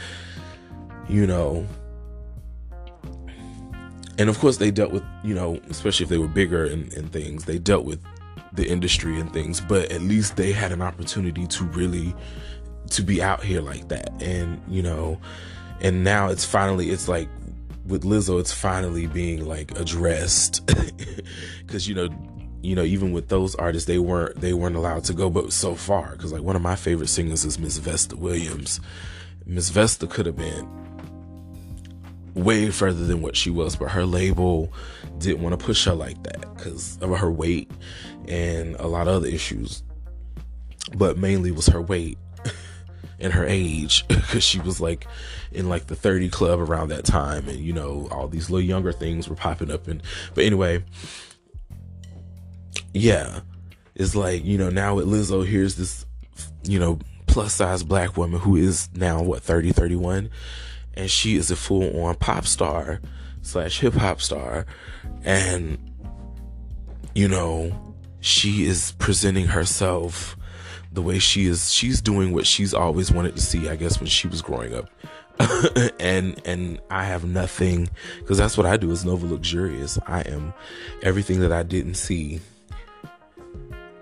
you 1.09 1.27
know. 1.27 1.67
And 4.19 4.29
of 4.29 4.39
course 4.39 4.57
they 4.57 4.71
dealt 4.71 4.93
with, 4.93 5.05
you 5.23 5.35
know, 5.35 5.61
especially 5.71 6.05
if 6.05 6.11
they 6.11 6.19
were 6.19 6.29
bigger 6.29 6.65
and, 6.65 6.93
and 6.95 7.13
things, 7.13 7.45
they 7.45 7.59
dealt 7.59 7.85
with 7.85 8.03
the 8.53 8.69
industry 8.69 9.21
and 9.21 9.33
things, 9.33 9.61
but 9.61 9.91
at 9.93 10.01
least 10.01 10.37
they 10.37 10.53
had 10.53 10.73
an 10.73 10.83
opportunity 10.83 11.47
to 11.47 11.65
really 11.65 12.15
to 12.91 13.03
be 13.03 13.23
out 13.23 13.43
here 13.43 13.61
like 13.61 13.89
that. 13.89 14.11
And, 14.23 14.61
you 14.67 14.83
know, 14.83 15.21
and 15.81 16.03
now 16.03 16.29
it's 16.29 16.45
finally 16.45 16.91
it's 16.91 17.09
like 17.09 17.29
with 17.87 18.03
Lizzo, 18.03 18.39
it's 18.41 18.53
finally 18.53 19.07
being 19.07 19.47
like 19.47 19.79
addressed 19.79 20.67
because 21.67 21.89
you 21.89 21.95
know 21.95 22.09
you 22.63 22.75
know, 22.75 22.83
even 22.83 23.13
with 23.13 23.29
those 23.29 23.55
artists, 23.55 23.87
they 23.87 23.99
weren't 23.99 24.41
they 24.41 24.53
weren't 24.53 24.77
allowed 24.77 25.05
to 25.05 25.15
go, 25.15 25.31
but 25.31 25.53
so 25.53 25.75
far, 25.75 26.13
because 26.13 26.33
like 26.33 26.43
one 26.43 26.57
of 26.57 26.63
my 26.63 26.77
favorite 26.77 27.09
singers 27.09 27.45
is 27.45 27.59
Miss 27.59 27.79
Vesta 27.79 28.17
Williams. 28.17 28.81
Miss 29.47 29.71
Vesta 29.71 30.07
could 30.07 30.27
have 30.27 30.37
been 30.37 30.69
way 32.35 32.71
further 32.71 33.05
than 33.07 33.23
what 33.23 33.37
she 33.37 33.51
was, 33.51 33.77
but 33.77 33.91
her 33.91 34.05
label 34.05 34.73
didn't 35.19 35.43
want 35.43 35.59
to 35.59 35.65
push 35.65 35.85
her 35.85 35.95
like 35.95 36.23
that 36.25 36.41
because 36.55 36.99
of 37.01 37.17
her 37.19 37.31
weight 37.31 37.71
and 38.27 38.77
a 38.77 38.87
lot 38.87 39.09
of 39.09 39.15
other 39.15 39.29
issues. 39.29 39.83
But 40.95 41.19
mainly 41.19 41.51
was 41.51 41.67
her 41.67 41.83
weight 41.83 42.19
and 43.21 43.33
her 43.33 43.45
age 43.45 44.07
because 44.09 44.43
she 44.43 44.61
was 44.61 44.81
like 44.81 45.07
in 45.53 45.69
like 45.69 45.87
the 45.87 45.97
30 45.97 46.29
club 46.29 46.61
around 46.61 46.89
that 46.89 47.05
time 47.05 47.49
and 47.49 47.59
you 47.59 47.73
know 47.73 48.09
all 48.11 48.29
these 48.29 48.51
little 48.51 48.67
younger 48.67 48.93
things 48.93 49.29
were 49.29 49.35
popping 49.35 49.71
up 49.71 49.89
and 49.89 50.03
but 50.35 50.45
anyway 50.45 50.85
yeah, 52.99 53.41
it's 53.95 54.15
like, 54.15 54.45
you 54.45 54.59
know, 54.59 54.71
now 54.71 54.97
with 54.97 55.07
Lizzo, 55.07 55.47
here's 55.47 55.77
this, 55.77 56.07
you 56.65 56.79
know, 56.79 56.99
plus 57.27 57.55
size 57.55 57.83
black 57.83 58.17
woman 58.17 58.41
who 58.41 58.57
is 58.57 58.89
now, 58.95 59.23
what, 59.23 59.43
30, 59.43 59.73
31? 59.73 60.31
And 60.95 61.11
she 61.11 61.37
is 61.37 61.51
a 61.51 61.57
full 61.57 62.05
on 62.05 62.17
pop 62.17 62.47
star 62.47 63.01
slash 63.43 63.81
hip 63.81 63.95
hop 63.95 64.21
star. 64.21 64.67
And, 65.25 65.79
you 67.15 67.29
know, 67.29 67.95
she 68.21 68.65
is 68.65 68.93
presenting 68.99 69.47
herself 69.47 70.37
the 70.93 71.03
way 71.03 71.19
she 71.19 71.47
is. 71.47 71.73
She's 71.73 72.01
doing 72.01 72.33
what 72.33 72.47
she's 72.47 72.75
always 72.75 73.13
wanted 73.13 73.37
to 73.37 73.43
see, 73.43 73.69
I 73.69 73.77
guess, 73.77 74.01
when 74.01 74.09
she 74.09 74.29
was 74.29 74.43
growing 74.43 74.75
up. 74.75 74.91
and 76.01 76.41
and 76.45 76.81
I 76.91 77.05
have 77.05 77.25
nothing 77.25 77.89
because 78.19 78.39
that's 78.39 78.57
what 78.57 78.67
I 78.67 78.77
do 78.77 78.91
is 78.91 79.05
Nova 79.05 79.25
Luxurious. 79.25 79.97
I 80.07 80.23
am 80.23 80.53
everything 81.03 81.41
that 81.41 81.53
I 81.53 81.63
didn't 81.63 81.95
see 81.95 82.41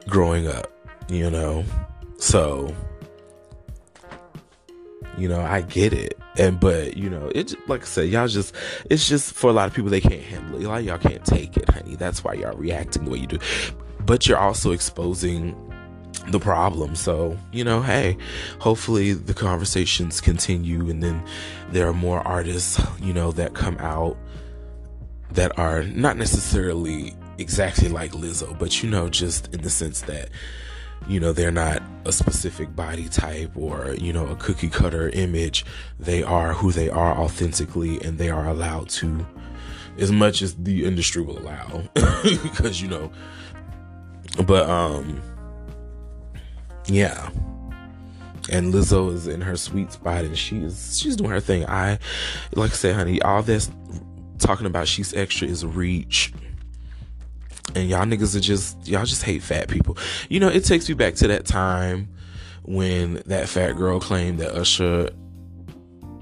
growing 0.08 0.46
up, 0.46 0.72
you 1.08 1.30
know? 1.30 1.64
So, 2.18 2.74
you 5.18 5.28
know, 5.28 5.40
I 5.40 5.62
get 5.62 5.92
it. 5.92 6.18
And, 6.38 6.60
but, 6.60 6.96
you 6.96 7.08
know, 7.08 7.30
it, 7.34 7.54
like 7.68 7.82
I 7.82 7.86
said, 7.86 8.08
y'all 8.10 8.28
just, 8.28 8.54
it's 8.90 9.08
just 9.08 9.32
for 9.32 9.48
a 9.48 9.52
lot 9.52 9.68
of 9.68 9.74
people, 9.74 9.90
they 9.90 10.00
can't 10.00 10.22
handle 10.22 10.60
it. 10.60 10.64
A 10.64 10.68
lot 10.68 10.80
of 10.80 10.86
y'all 10.86 10.98
can't 10.98 11.24
take 11.24 11.56
it, 11.56 11.68
honey. 11.70 11.96
That's 11.96 12.22
why 12.22 12.34
y'all 12.34 12.56
reacting 12.56 13.04
the 13.04 13.10
way 13.10 13.18
you 13.18 13.26
do. 13.26 13.38
But 14.04 14.26
you're 14.26 14.38
also 14.38 14.72
exposing 14.72 15.56
the 16.28 16.38
problem. 16.40 16.94
So, 16.94 17.38
you 17.52 17.64
know, 17.64 17.80
hey, 17.80 18.16
hopefully 18.60 19.12
the 19.12 19.34
conversations 19.34 20.20
continue 20.20 20.90
and 20.90 21.02
then 21.02 21.24
there 21.70 21.88
are 21.88 21.94
more 21.94 22.20
artists, 22.26 22.80
you 23.00 23.12
know, 23.12 23.32
that 23.32 23.54
come 23.54 23.78
out 23.78 24.16
that 25.32 25.58
are 25.58 25.84
not 25.84 26.16
necessarily 26.16 27.14
exactly 27.38 27.88
like 27.88 28.12
Lizzo, 28.12 28.58
but 28.58 28.82
you 28.82 28.90
know, 28.90 29.08
just 29.08 29.52
in 29.52 29.62
the 29.62 29.70
sense 29.70 30.02
that, 30.02 30.28
you 31.08 31.20
know, 31.20 31.32
they're 31.32 31.50
not 31.50 31.82
a 32.04 32.12
specific 32.12 32.74
body 32.74 33.08
type 33.08 33.50
or, 33.56 33.94
you 33.98 34.12
know, 34.12 34.26
a 34.26 34.36
cookie 34.36 34.68
cutter 34.68 35.08
image. 35.10 35.64
They 35.98 36.22
are 36.22 36.54
who 36.54 36.72
they 36.72 36.88
are 36.88 37.16
authentically 37.16 38.00
and 38.02 38.18
they 38.18 38.30
are 38.30 38.46
allowed 38.46 38.88
to, 38.90 39.26
as 39.98 40.10
much 40.10 40.42
as 40.42 40.54
the 40.54 40.84
industry 40.84 41.22
will 41.22 41.38
allow. 41.38 41.82
because, 42.42 42.80
you 42.80 42.88
know, 42.88 43.12
but, 44.46 44.68
um, 44.68 45.20
yeah. 46.86 47.30
And 48.50 48.72
Lizzo 48.72 49.12
is 49.12 49.26
in 49.26 49.40
her 49.40 49.56
sweet 49.56 49.92
spot 49.92 50.24
and 50.24 50.38
she 50.38 50.58
is, 50.58 50.98
she's 50.98 51.16
doing 51.16 51.30
her 51.30 51.40
thing. 51.40 51.66
I, 51.66 51.98
like 52.54 52.70
I 52.70 52.74
said, 52.74 52.94
honey, 52.94 53.20
all 53.22 53.42
this 53.42 53.70
talking 54.38 54.66
about 54.66 54.86
she's 54.86 55.14
extra 55.14 55.48
is 55.48 55.64
reach 55.64 56.32
and 57.76 57.88
y'all 57.88 58.04
niggas 58.04 58.34
are 58.34 58.40
just 58.40 58.88
y'all 58.88 59.04
just 59.04 59.22
hate 59.22 59.42
fat 59.42 59.68
people. 59.68 59.96
You 60.28 60.40
know, 60.40 60.48
it 60.48 60.64
takes 60.64 60.88
me 60.88 60.94
back 60.94 61.14
to 61.16 61.28
that 61.28 61.44
time 61.44 62.08
when 62.64 63.22
that 63.26 63.48
fat 63.48 63.72
girl 63.72 64.00
claimed 64.00 64.40
that 64.40 64.52
Usher 64.52 65.10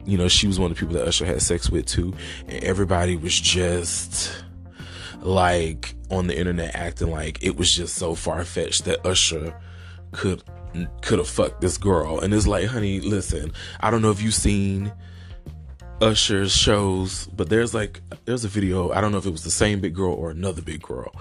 you 0.07 0.19
know, 0.19 0.29
she 0.29 0.47
was 0.47 0.59
one 0.59 0.71
of 0.71 0.77
the 0.77 0.81
people 0.81 0.97
that 0.97 1.09
Usher 1.09 1.25
had 1.25 1.41
sex 1.41 1.71
with 1.71 1.87
too, 1.87 2.15
and 2.47 2.63
everybody 2.63 3.17
was 3.17 3.39
just 3.39 4.45
like 5.21 5.95
on 6.11 6.27
the 6.27 6.39
internet 6.39 6.75
acting 6.75 7.11
like 7.11 7.43
it 7.43 7.57
was 7.57 7.73
just 7.73 7.95
so 7.95 8.15
far 8.15 8.45
fetched 8.45 8.85
that 8.85 9.05
Usher 9.07 9.59
could 10.13 10.43
could 11.01 11.19
have 11.19 11.29
fucked 11.29 11.61
this 11.61 11.79
girl. 11.79 12.21
And 12.21 12.35
it's 12.35 12.47
like, 12.47 12.67
honey, 12.67 13.01
listen, 13.01 13.53
I 13.81 13.91
don't 13.91 14.03
know 14.03 14.11
if 14.11 14.21
you've 14.21 14.35
seen 14.35 14.93
Usher's 16.01 16.53
shows, 16.55 17.27
but 17.29 17.49
there's 17.49 17.75
like 17.75 18.01
there's 18.25 18.45
a 18.45 18.49
video. 18.49 18.93
I 18.93 19.01
don't 19.01 19.13
know 19.13 19.19
if 19.19 19.27
it 19.27 19.31
was 19.31 19.45
the 19.45 19.51
same 19.51 19.81
big 19.81 19.95
girl 19.95 20.13
or 20.13 20.31
another 20.31 20.63
big 20.63 20.83
girl 20.83 21.15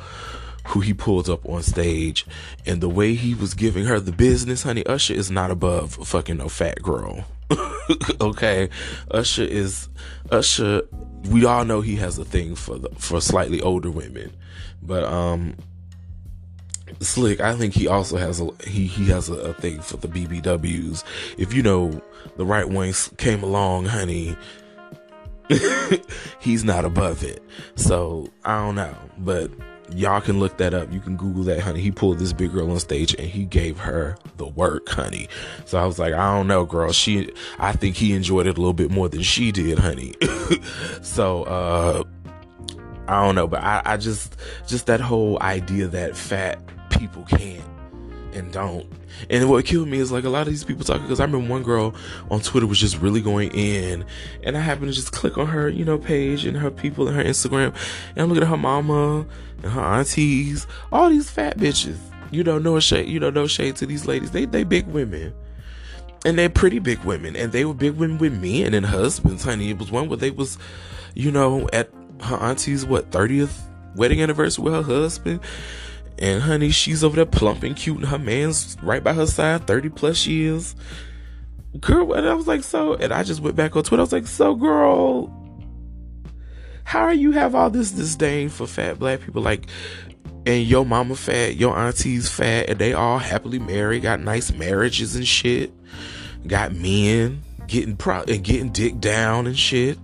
who 0.67 0.79
he 0.79 0.93
pulled 0.93 1.29
up 1.29 1.47
on 1.47 1.61
stage, 1.61 2.25
and 2.65 2.81
the 2.81 2.89
way 2.89 3.15
he 3.15 3.33
was 3.35 3.53
giving 3.53 3.85
her 3.85 3.99
the 3.99 4.11
business, 4.11 4.63
honey. 4.63 4.85
Usher 4.85 5.13
is 5.13 5.29
not 5.29 5.51
above 5.51 5.93
fucking 6.07 6.39
a 6.39 6.49
fat 6.49 6.81
girl. 6.81 7.25
okay, 8.21 8.69
Usher 9.11 9.43
is 9.43 9.89
Usher. 10.31 10.83
We 11.29 11.45
all 11.45 11.65
know 11.65 11.81
he 11.81 11.95
has 11.97 12.17
a 12.17 12.25
thing 12.25 12.55
for 12.55 12.77
the 12.77 12.89
for 12.97 13.21
slightly 13.21 13.61
older 13.61 13.91
women, 13.91 14.31
but 14.81 15.03
um, 15.03 15.55
Slick, 16.99 17.41
I 17.41 17.55
think 17.55 17.73
he 17.73 17.87
also 17.87 18.17
has 18.17 18.39
a 18.41 18.49
he 18.65 18.87
he 18.87 19.05
has 19.07 19.29
a, 19.29 19.35
a 19.35 19.53
thing 19.53 19.81
for 19.81 19.97
the 19.97 20.07
BBWs. 20.07 21.03
If 21.37 21.53
you 21.53 21.61
know 21.61 22.01
the 22.37 22.45
right 22.45 22.67
ones 22.67 23.09
came 23.17 23.43
along, 23.43 23.85
honey, 23.85 24.35
he's 26.39 26.63
not 26.63 26.85
above 26.85 27.23
it. 27.23 27.43
So 27.75 28.27
I 28.45 28.63
don't 28.63 28.75
know, 28.75 28.95
but 29.19 29.51
y'all 29.91 30.21
can 30.21 30.39
look 30.39 30.57
that 30.57 30.73
up. 30.73 30.91
You 30.91 30.99
can 30.99 31.15
Google 31.15 31.43
that, 31.43 31.59
honey. 31.59 31.81
He 31.81 31.91
pulled 31.91 32.19
this 32.19 32.33
big 32.33 32.51
girl 32.51 32.71
on 32.71 32.79
stage 32.79 33.13
and 33.15 33.27
he 33.27 33.45
gave 33.45 33.77
her 33.79 34.17
the 34.37 34.47
work, 34.47 34.89
honey. 34.89 35.27
So 35.65 35.77
I 35.77 35.85
was 35.85 35.99
like, 35.99 36.13
I 36.13 36.35
don't 36.35 36.47
know, 36.47 36.65
girl. 36.65 36.91
She, 36.91 37.31
I 37.59 37.73
think 37.73 37.95
he 37.95 38.13
enjoyed 38.13 38.47
it 38.47 38.57
a 38.57 38.61
little 38.61 38.73
bit 38.73 38.91
more 38.91 39.09
than 39.09 39.21
she 39.21 39.51
did, 39.51 39.79
honey. 39.79 40.13
so, 41.01 41.43
uh, 41.43 42.03
I 43.07 43.25
don't 43.25 43.35
know, 43.35 43.47
but 43.47 43.61
I, 43.61 43.81
I 43.85 43.97
just, 43.97 44.37
just 44.67 44.85
that 44.85 45.01
whole 45.01 45.41
idea 45.41 45.87
that 45.87 46.15
fat 46.15 46.59
people 46.89 47.23
can't 47.23 47.72
and 48.33 48.51
don't. 48.51 48.85
And 49.29 49.49
what 49.49 49.65
killed 49.65 49.87
me 49.87 49.99
is 49.99 50.11
like 50.11 50.23
a 50.23 50.29
lot 50.29 50.47
of 50.47 50.53
these 50.53 50.63
people 50.63 50.83
talking 50.83 51.03
because 51.03 51.19
I 51.19 51.25
remember 51.25 51.49
one 51.49 51.63
girl 51.63 51.93
on 52.29 52.41
Twitter 52.41 52.67
was 52.67 52.79
just 52.79 52.99
really 52.99 53.21
going 53.21 53.51
in, 53.51 54.05
and 54.43 54.57
I 54.57 54.59
happened 54.59 54.87
to 54.87 54.93
just 54.93 55.11
click 55.11 55.37
on 55.37 55.47
her, 55.47 55.69
you 55.69 55.85
know, 55.85 55.97
page 55.97 56.45
and 56.45 56.57
her 56.57 56.71
people 56.71 57.07
and 57.07 57.15
her 57.15 57.23
Instagram, 57.23 57.75
and 58.09 58.17
I'm 58.17 58.29
looking 58.29 58.43
at 58.43 58.49
her 58.49 58.57
mama 58.57 59.25
and 59.61 59.71
her 59.71 59.81
aunties, 59.81 60.67
all 60.91 61.09
these 61.09 61.29
fat 61.29 61.57
bitches. 61.57 61.97
You 62.31 62.43
know, 62.43 62.57
no 62.57 62.79
shade, 62.79 63.07
you 63.07 63.19
know, 63.19 63.29
no 63.29 63.45
shade 63.45 63.75
to 63.75 63.85
these 63.85 64.07
ladies. 64.07 64.31
They 64.31 64.45
they 64.45 64.63
big 64.63 64.87
women. 64.87 65.33
And 66.25 66.37
they're 66.37 66.49
pretty 66.49 66.79
big 66.79 67.03
women. 67.03 67.35
And 67.35 67.51
they 67.51 67.65
were 67.65 67.73
big 67.73 67.95
women 67.95 68.17
with 68.17 68.33
me 68.33 68.63
and 68.63 68.73
then 68.73 68.83
husbands, 68.83 69.43
honey. 69.43 69.69
It 69.69 69.77
was 69.77 69.91
one 69.91 70.07
where 70.07 70.17
they 70.17 70.31
was, 70.31 70.57
you 71.15 71.31
know, 71.31 71.69
at 71.73 71.91
her 72.21 72.37
auntie's 72.37 72.85
what, 72.85 73.11
30th 73.11 73.53
wedding 73.95 74.21
anniversary 74.21 74.63
with 74.63 74.73
her 74.73 74.81
husband. 74.81 75.41
And 76.19 76.41
honey, 76.41 76.69
she's 76.69 77.03
over 77.03 77.15
there 77.15 77.25
plump 77.25 77.63
and 77.63 77.75
cute, 77.75 77.97
and 77.97 78.05
her 78.05 78.19
man's 78.19 78.77
right 78.81 79.03
by 79.03 79.13
her 79.13 79.25
side, 79.25 79.67
30 79.67 79.89
plus 79.89 80.25
years. 80.27 80.75
Girl, 81.79 82.13
and 82.13 82.27
I 82.27 82.33
was 82.35 82.47
like, 82.47 82.63
so, 82.63 82.93
and 82.93 83.11
I 83.11 83.23
just 83.23 83.41
went 83.41 83.55
back 83.55 83.75
on 83.75 83.83
Twitter. 83.83 84.01
I 84.01 84.03
was 84.03 84.13
like, 84.13 84.27
so, 84.27 84.53
girl, 84.55 85.31
how 86.83 87.09
you 87.09 87.31
have 87.31 87.55
all 87.55 87.69
this 87.69 87.91
disdain 87.91 88.49
for 88.49 88.67
fat 88.67 88.99
black 88.99 89.21
people? 89.21 89.41
Like, 89.41 89.67
and 90.45 90.63
your 90.65 90.85
mama 90.85 91.15
fat, 91.15 91.55
your 91.55 91.75
auntie's 91.75 92.29
fat, 92.29 92.69
and 92.69 92.77
they 92.79 92.93
all 92.93 93.17
happily 93.17 93.59
married, 93.59 94.03
got 94.03 94.19
nice 94.19 94.51
marriages 94.51 95.15
and 95.15 95.27
shit, 95.27 95.71
got 96.45 96.73
men 96.73 97.41
getting 97.67 97.95
pro 97.95 98.23
and 98.23 98.43
getting 98.43 98.69
dick 98.69 98.99
down 98.99 99.47
and 99.47 99.57
shit. 99.57 99.97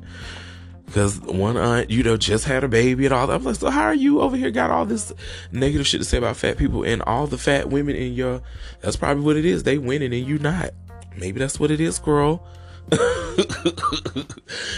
Cause 0.93 1.19
one 1.19 1.55
aunt, 1.55 1.91
you 1.91 2.01
know, 2.01 2.17
just 2.17 2.45
had 2.45 2.63
a 2.63 2.67
baby 2.67 3.05
and 3.05 3.13
all 3.13 3.27
that. 3.27 3.35
I'm 3.35 3.43
like, 3.43 3.57
so 3.57 3.69
how 3.69 3.83
are 3.83 3.93
you 3.93 4.21
over 4.21 4.35
here 4.35 4.49
got 4.49 4.71
all 4.71 4.85
this 4.85 5.13
negative 5.51 5.85
shit 5.85 6.01
to 6.01 6.05
say 6.05 6.17
about 6.17 6.35
fat 6.35 6.57
people 6.57 6.83
and 6.83 7.01
all 7.03 7.27
the 7.27 7.37
fat 7.37 7.69
women 7.69 7.95
in 7.95 8.13
your 8.13 8.41
that's 8.81 8.95
probably 8.95 9.23
what 9.23 9.37
it 9.37 9.45
is. 9.45 9.63
They 9.63 9.77
winning 9.77 10.13
and 10.13 10.25
you 10.25 10.39
not. 10.39 10.71
Maybe 11.17 11.39
that's 11.39 11.59
what 11.59 11.69
it 11.69 11.79
is, 11.79 11.99
girl. 11.99 12.43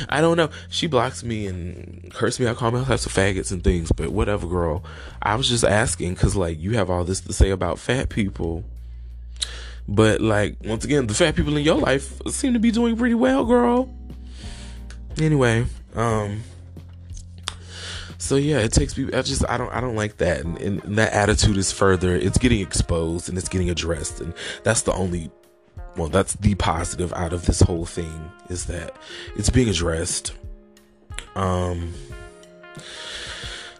I 0.09 0.19
don't 0.19 0.35
know. 0.35 0.49
She 0.69 0.87
blocks 0.87 1.23
me 1.23 1.47
and 1.47 2.11
curses 2.13 2.39
me 2.39 2.47
I 2.47 2.53
call 2.53 2.71
me 2.71 2.79
all 2.79 2.85
types 2.85 3.05
of 3.05 3.13
faggots 3.13 3.51
and 3.51 3.63
things, 3.63 3.91
but 3.91 4.09
whatever, 4.09 4.47
girl. 4.47 4.83
I 5.21 5.35
was 5.35 5.47
just 5.47 5.63
asking 5.63 6.15
because, 6.15 6.35
like, 6.35 6.59
you 6.59 6.71
have 6.71 6.89
all 6.89 7.05
this 7.05 7.21
to 7.21 7.33
say 7.33 7.51
about 7.51 7.79
fat 7.79 8.09
people. 8.09 8.65
But, 9.87 10.19
like, 10.19 10.57
once 10.63 10.83
again, 10.83 11.07
the 11.07 11.13
fat 11.13 11.35
people 11.35 11.55
in 11.55 11.63
your 11.63 11.77
life 11.77 12.21
seem 12.27 12.53
to 12.53 12.59
be 12.59 12.71
doing 12.71 12.97
pretty 12.97 13.15
well, 13.15 13.45
girl. 13.45 13.93
Anyway, 15.17 15.65
um, 15.95 16.43
so 18.17 18.35
yeah, 18.35 18.59
it 18.59 18.71
takes 18.71 18.93
people. 18.93 19.17
I 19.17 19.21
just 19.23 19.47
I 19.49 19.57
don't 19.57 19.71
I 19.71 19.81
don't 19.81 19.95
like 19.95 20.17
that, 20.17 20.45
and, 20.45 20.57
and, 20.59 20.97
that 20.97 21.13
attitude 21.13 21.57
is 21.57 21.71
further. 21.71 22.15
It's 22.15 22.37
getting 22.37 22.61
exposed 22.61 23.29
and 23.29 23.37
it's 23.37 23.49
getting 23.49 23.69
addressed, 23.69 24.21
and 24.21 24.33
that's 24.63 24.83
the 24.83 24.93
only 24.93 25.31
well, 25.97 26.07
that's 26.07 26.33
the 26.33 26.55
positive 26.55 27.11
out 27.13 27.33
of 27.33 27.45
this 27.45 27.61
whole 27.61 27.85
thing 27.85 28.31
is 28.49 28.65
that 28.65 28.95
it's 29.35 29.49
being 29.49 29.69
addressed. 29.69 30.33
Um, 31.35 31.93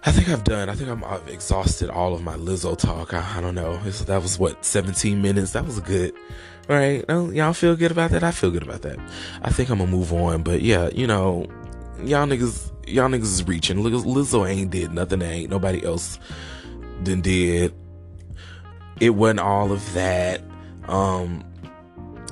I 0.04 0.12
think 0.12 0.30
I've 0.30 0.44
done. 0.44 0.70
I 0.70 0.74
think 0.74 0.90
I'm, 0.90 1.04
I've 1.04 1.28
exhausted 1.28 1.90
all 1.90 2.14
of 2.14 2.24
my 2.24 2.36
Lizzo 2.36 2.78
talk. 2.78 3.14
I, 3.14 3.38
I 3.38 3.42
don't 3.42 3.56
know. 3.56 3.80
It's, 3.86 4.04
that 4.06 4.22
was 4.22 4.40
what 4.40 4.66
17 4.66 5.22
minutes. 5.22 5.52
That 5.54 5.66
was 5.66 5.80
good, 5.80 6.14
right? 6.68 7.06
y'all 7.08 7.54
feel 7.54 7.76
good 7.76 7.92
about 7.92 8.12
that. 8.12 8.24
I 8.24 8.32
feel 8.32 8.52
good 8.52 8.64
about 8.64 8.82
that. 8.82 9.00
I 9.42 9.52
think 9.52 9.70
I'm 9.70 9.78
gonna 9.78 9.92
move 9.92 10.12
on. 10.12 10.44
But 10.44 10.62
yeah, 10.62 10.90
you 10.94 11.08
know, 11.08 11.46
y'all 12.06 12.26
niggas, 12.28 12.72
y'all 12.88 13.10
niggas 13.10 13.24
is 13.24 13.48
reaching. 13.48 13.78
Lizzo 13.78 14.50
ain't 14.50 14.72
did 14.72 14.92
nothing. 14.92 15.20
That 15.20 15.32
ain't 15.32 15.50
nobody 15.50 15.84
else 15.84 16.20
than 17.04 17.22
did. 17.22 17.74
It 19.00 19.12
wasn't 19.12 19.40
all 19.40 19.72
of 19.72 19.94
that. 19.94 20.42
Um, 20.88 21.44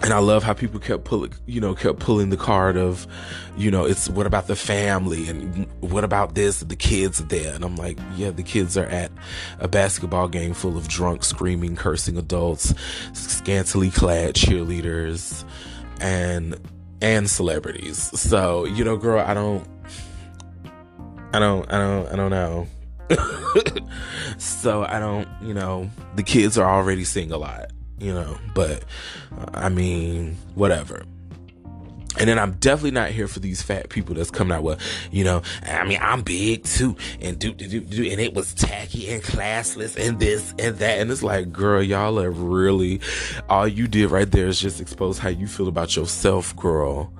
and 0.01 0.13
I 0.13 0.19
love 0.19 0.43
how 0.43 0.53
people 0.53 0.79
kept 0.79 1.03
pulling, 1.03 1.34
you 1.45 1.60
know, 1.60 1.75
kept 1.75 1.99
pulling 1.99 2.29
the 2.29 2.38
card 2.38 2.77
of, 2.77 3.05
you 3.58 3.69
know, 3.69 3.84
it's 3.84 4.10
what 4.10 4.25
about 4.25 4.47
the 4.47 4.55
family 4.55 5.27
and 5.27 5.67
what 5.82 6.05
about 6.05 6.36
this? 6.36 6.62
The 6.62 6.77
kids 6.77 7.19
are 7.19 7.25
there. 7.25 7.53
And 7.53 7.65
I'm 7.65 7.75
like, 7.75 7.99
yeah, 8.15 8.32
the 8.32 8.43
kids 8.43 8.77
are 8.77 8.86
at 8.86 9.12
a 9.60 9.67
basketball 9.67 10.29
game 10.29 10.53
full 10.53 10.77
of 10.77 10.88
drunk, 10.88 11.25
screaming, 11.25 11.75
cursing 11.75 12.17
adults, 12.17 12.73
scantily 13.12 13.91
clad 13.91 14.36
cheerleaders, 14.36 15.43
and, 15.99 16.58
and 17.01 17.29
celebrities. 17.29 17.97
So, 18.19 18.65
you 18.65 18.83
know, 18.83 18.97
girl, 18.97 19.19
I 19.19 19.33
don't, 19.33 19.67
I 21.33 21.39
don't, 21.39 21.71
I 21.71 21.77
don't, 21.77 22.07
I 22.07 22.15
don't 22.15 22.31
know. 22.31 22.67
so 24.38 24.83
I 24.83 24.99
don't, 24.99 25.27
you 25.41 25.53
know, 25.53 25.89
the 26.15 26.23
kids 26.23 26.57
are 26.57 26.69
already 26.69 27.03
seeing 27.03 27.31
a 27.31 27.38
lot 27.38 27.71
you 27.99 28.13
know, 28.13 28.38
but 28.53 28.83
uh, 29.38 29.45
I 29.53 29.69
mean, 29.69 30.38
whatever. 30.55 31.03
And 32.19 32.27
then 32.27 32.38
I'm 32.38 32.53
definitely 32.53 32.91
not 32.91 33.12
here 33.12 33.27
for 33.27 33.39
these 33.39 33.62
fat 33.62 33.89
people 33.89 34.13
that's 34.13 34.29
coming 34.29 34.55
out 34.55 34.63
with, 34.63 34.82
you 35.12 35.23
know, 35.23 35.41
I 35.63 35.86
mean, 35.86 35.99
I'm 36.01 36.21
big 36.21 36.65
too, 36.65 36.97
and 37.21 37.39
do, 37.39 37.53
do, 37.53 37.79
do, 37.79 38.12
and 38.12 38.19
it 38.19 38.34
was 38.34 38.53
tacky 38.53 39.10
and 39.10 39.23
classless 39.23 39.95
and 39.97 40.19
this 40.19 40.53
and 40.60 40.77
that. 40.77 40.99
And 40.99 41.10
it's 41.10 41.23
like, 41.23 41.51
girl, 41.51 41.82
y'all 41.82 42.19
are 42.19 42.29
really, 42.29 42.99
all 43.47 43.67
you 43.67 43.88
did 43.88 44.12
right 44.12 44.29
there 44.29 44.47
is 44.47 44.60
just 44.60 44.82
expose 44.82 45.17
how 45.17 45.29
you 45.29 45.47
feel 45.47 45.69
about 45.69 45.95
yourself, 45.95 46.55
girl. 46.58 47.12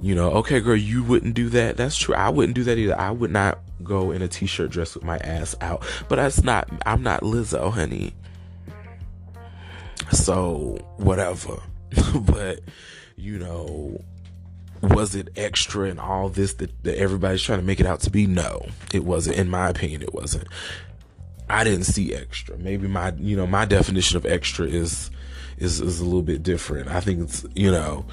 You 0.00 0.16
know, 0.16 0.30
okay, 0.32 0.60
girl, 0.60 0.76
you 0.76 1.04
wouldn't 1.04 1.34
do 1.34 1.48
that. 1.50 1.76
That's 1.76 1.96
true. 1.96 2.14
I 2.14 2.28
wouldn't 2.28 2.54
do 2.54 2.64
that 2.64 2.76
either. 2.76 2.98
I 2.98 3.12
would 3.12 3.30
not 3.30 3.60
go 3.84 4.10
in 4.10 4.22
a 4.22 4.28
t 4.28 4.46
shirt 4.46 4.70
dress 4.70 4.94
with 4.94 5.04
my 5.04 5.16
ass 5.18 5.54
out. 5.60 5.84
But 6.08 6.16
that's 6.16 6.42
not, 6.42 6.68
I'm 6.86 7.02
not 7.02 7.22
Lizzo, 7.22 7.72
honey. 7.72 8.12
So, 10.10 10.78
whatever. 10.96 11.62
but, 12.14 12.60
you 13.16 13.38
know, 13.38 14.02
was 14.82 15.14
it 15.14 15.28
extra 15.36 15.88
and 15.88 16.00
all 16.00 16.28
this 16.28 16.54
that, 16.54 16.82
that 16.82 16.98
everybody's 16.98 17.42
trying 17.42 17.60
to 17.60 17.64
make 17.64 17.80
it 17.80 17.86
out 17.86 18.00
to 18.00 18.10
be? 18.10 18.26
No, 18.26 18.66
it 18.92 19.04
wasn't. 19.04 19.36
In 19.36 19.48
my 19.48 19.68
opinion, 19.68 20.02
it 20.02 20.12
wasn't. 20.12 20.48
I 21.48 21.64
didn't 21.64 21.84
see 21.84 22.14
extra. 22.14 22.58
Maybe 22.58 22.88
my, 22.88 23.12
you 23.18 23.36
know, 23.36 23.46
my 23.46 23.64
definition 23.64 24.16
of 24.16 24.26
extra 24.26 24.66
is, 24.66 25.10
is, 25.58 25.80
is 25.80 26.00
a 26.00 26.04
little 26.04 26.22
bit 26.22 26.42
different. 26.42 26.88
I 26.88 27.00
think 27.00 27.20
it's, 27.20 27.46
you 27.54 27.70
know, 27.70 28.06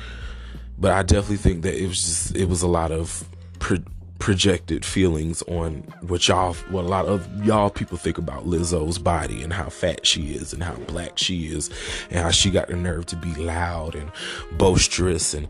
but 0.78 0.92
I 0.92 1.04
definitely 1.04 1.38
think 1.38 1.64
that 1.64 1.76
it 1.76 1.88
was 1.88 2.04
just, 2.04 2.36
it 2.36 2.46
was 2.46 2.62
a 2.62 2.68
lot 2.68 2.92
of 2.92 3.28
pre- 3.60 3.84
projected 4.20 4.84
feelings 4.86 5.42
on 5.44 5.78
what 6.02 6.28
y'all, 6.28 6.54
what 6.70 6.84
a 6.84 6.88
lot 6.88 7.06
of 7.06 7.46
y'all 7.46 7.70
people 7.70 7.98
think 7.98 8.18
about 8.18 8.46
Lizzo's 8.46 9.00
body 9.00 9.42
and 9.42 9.54
how 9.54 9.70
fat 9.70 10.06
she 10.06 10.34
is 10.34 10.54
and 10.54 10.62
how 10.62 10.76
black 10.76 11.18
she 11.18 11.48
is 11.48 11.70
and 12.12 12.20
how 12.20 12.30
she 12.30 12.52
got 12.52 12.68
the 12.68 12.76
nerve 12.76 13.06
to 13.08 13.16
be 13.16 13.34
loud 13.36 13.96
and 13.96 14.12
boisterous 14.58 15.34
and, 15.34 15.48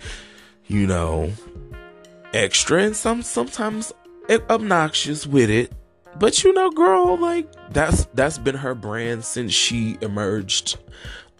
you 0.70 0.88
know, 0.88 1.34
extra 2.34 2.84
and 2.84 2.96
some, 2.96 3.22
sometimes 3.22 3.92
obnoxious 4.50 5.28
with 5.28 5.50
it. 5.50 5.74
But 6.18 6.44
you 6.44 6.54
know, 6.54 6.70
girl, 6.70 7.18
like 7.18 7.48
that's, 7.72 8.06
that's 8.14 8.38
been 8.38 8.56
her 8.56 8.76
brand 8.76 9.26
since 9.26 9.52
she 9.52 9.98
emerged 10.02 10.78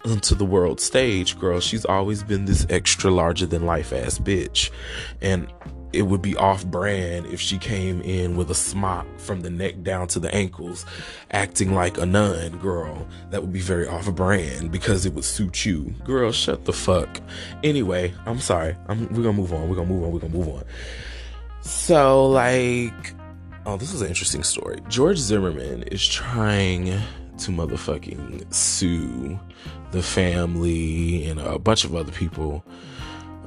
onto 0.04 0.34
the 0.34 0.44
world 0.44 0.80
stage, 0.80 1.38
girl. 1.38 1.60
She's 1.60 1.84
always 1.84 2.22
been 2.22 2.44
this 2.44 2.66
extra 2.70 3.10
larger 3.10 3.46
than 3.46 3.66
life 3.66 3.92
ass 3.92 4.18
bitch. 4.18 4.70
And 5.20 5.52
it 5.92 6.02
would 6.02 6.22
be 6.22 6.36
off 6.36 6.64
brand 6.66 7.26
if 7.26 7.40
she 7.40 7.58
came 7.58 8.00
in 8.02 8.36
with 8.36 8.50
a 8.50 8.54
smock 8.54 9.06
from 9.18 9.40
the 9.40 9.50
neck 9.50 9.82
down 9.82 10.06
to 10.08 10.20
the 10.20 10.32
ankles, 10.32 10.86
acting 11.32 11.74
like 11.74 11.98
a 11.98 12.06
nun, 12.06 12.58
girl. 12.58 13.06
That 13.30 13.42
would 13.42 13.52
be 13.52 13.60
very 13.60 13.86
off 13.88 14.12
brand 14.14 14.70
because 14.70 15.04
it 15.04 15.14
would 15.14 15.24
suit 15.24 15.64
you. 15.64 15.92
Girl, 16.04 16.30
shut 16.30 16.64
the 16.64 16.72
fuck. 16.72 17.20
Anyway, 17.64 18.14
I'm 18.24 18.38
sorry. 18.38 18.76
I'm, 18.88 19.08
we're 19.08 19.22
gonna 19.22 19.32
move 19.32 19.52
on. 19.52 19.68
We're 19.68 19.76
gonna 19.76 19.88
move 19.88 20.04
on. 20.04 20.12
We're 20.12 20.20
gonna 20.20 20.34
move 20.34 20.48
on. 20.48 20.64
So, 21.62 22.28
like, 22.28 23.14
oh, 23.66 23.76
this 23.76 23.92
is 23.92 24.00
an 24.00 24.08
interesting 24.08 24.44
story. 24.44 24.80
George 24.88 25.18
Zimmerman 25.18 25.82
is 25.84 26.06
trying 26.06 26.86
to 26.86 27.50
motherfucking 27.50 28.52
sue 28.52 29.40
the 29.90 30.02
family 30.02 31.26
and 31.26 31.40
a 31.40 31.58
bunch 31.58 31.84
of 31.84 31.94
other 31.94 32.12
people 32.12 32.64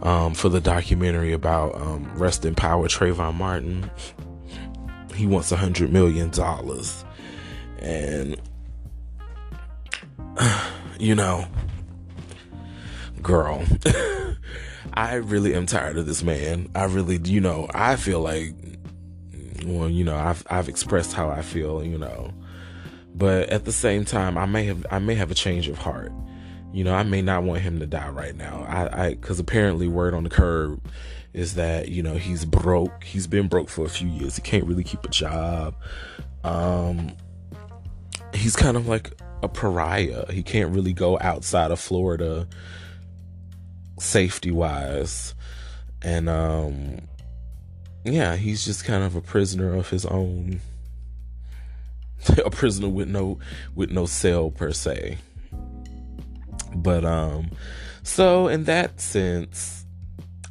um, 0.02 0.34
for 0.34 0.49
the 0.49 0.60
documentary 0.60 1.32
about 1.32 1.76
um, 1.76 2.12
Rest 2.15 2.45
in 2.45 2.56
Power 2.56 2.88
Trayvon 2.88 3.36
Martin. 3.36 3.89
He 5.15 5.26
wants 5.26 5.52
a 5.52 5.56
hundred 5.56 5.91
million 5.91 6.30
dollars, 6.30 7.06
and 7.80 8.36
you 10.99 11.15
know, 11.15 11.45
girl, 13.21 13.63
I 14.93 15.15
really 15.15 15.56
am 15.56 15.65
tired 15.65 15.97
of 15.97 16.06
this 16.06 16.23
man. 16.23 16.69
I 16.76 16.86
really, 16.86 17.19
you 17.23 17.39
know, 17.39 17.67
I 17.73 17.95
feel 17.95 18.19
like, 18.19 18.54
well, 19.65 19.89
you 19.89 20.04
know, 20.04 20.17
I've 20.17 20.45
I've 20.49 20.67
expressed 20.67 21.13
how 21.13 21.30
I 21.30 21.41
feel, 21.41 21.84
you 21.84 21.97
know, 21.97 22.34
but 23.15 23.49
at 23.49 23.65
the 23.65 23.71
same 23.71 24.06
time, 24.06 24.38
I 24.38 24.45
may 24.45 24.65
have 24.65 24.86
I 24.91 24.99
may 24.99 25.15
have 25.15 25.32
a 25.32 25.36
change 25.36 25.67
of 25.67 25.78
heart. 25.78 26.12
You 26.71 26.84
know, 26.84 26.93
I 26.95 27.04
may 27.04 27.21
not 27.21 27.43
want 27.43 27.62
him 27.62 27.80
to 27.80 27.86
die 27.86 28.10
right 28.10 28.36
now. 28.36 28.65
I, 28.67 29.06
I, 29.06 29.13
because 29.13 29.39
apparently, 29.39 29.88
word 29.88 30.15
on 30.15 30.23
the 30.23 30.30
curb 30.30 30.84
is 31.34 31.56
that 31.56 31.89
you 31.89 32.02
know 32.02 32.15
he's 32.15 32.45
broke. 32.45 33.04
He's 33.04 33.28
been 33.28 33.47
broke 33.47 33.69
for 33.69 33.86
a 33.86 33.89
few 33.89 34.08
years. 34.08 34.36
He 34.36 34.41
can't 34.41 34.65
really 34.65 34.84
keep 34.84 35.04
a 35.06 35.10
job. 35.10 35.76
Um, 36.43 37.12
he's 38.34 38.56
kind 38.56 38.76
of 38.76 38.88
like 38.88 39.12
a 39.43 39.47
pariah. 39.47 40.32
He 40.32 40.41
can't 40.41 40.73
really 40.73 40.93
go 40.93 41.19
outside 41.19 41.71
of 41.71 41.80
Florida 41.80 42.47
safety 43.99 44.52
wise. 44.52 45.36
And 46.02 46.30
um 46.30 47.02
yeah, 48.04 48.36
he's 48.36 48.65
just 48.65 48.84
kind 48.84 49.04
of 49.04 49.15
a 49.15 49.21
prisoner 49.21 49.76
of 49.76 49.89
his 49.89 50.06
own 50.06 50.60
a 52.46 52.50
prisoner 52.50 52.90
with 52.90 53.08
no 53.08 53.40
with 53.76 53.92
no 53.92 54.06
cell 54.06 54.52
per 54.52 54.72
se. 54.72 55.18
But 56.76 57.06
um 57.06 57.52
so 58.04 58.48
in 58.48 58.66
that 58.66 59.00
sense 59.00 59.84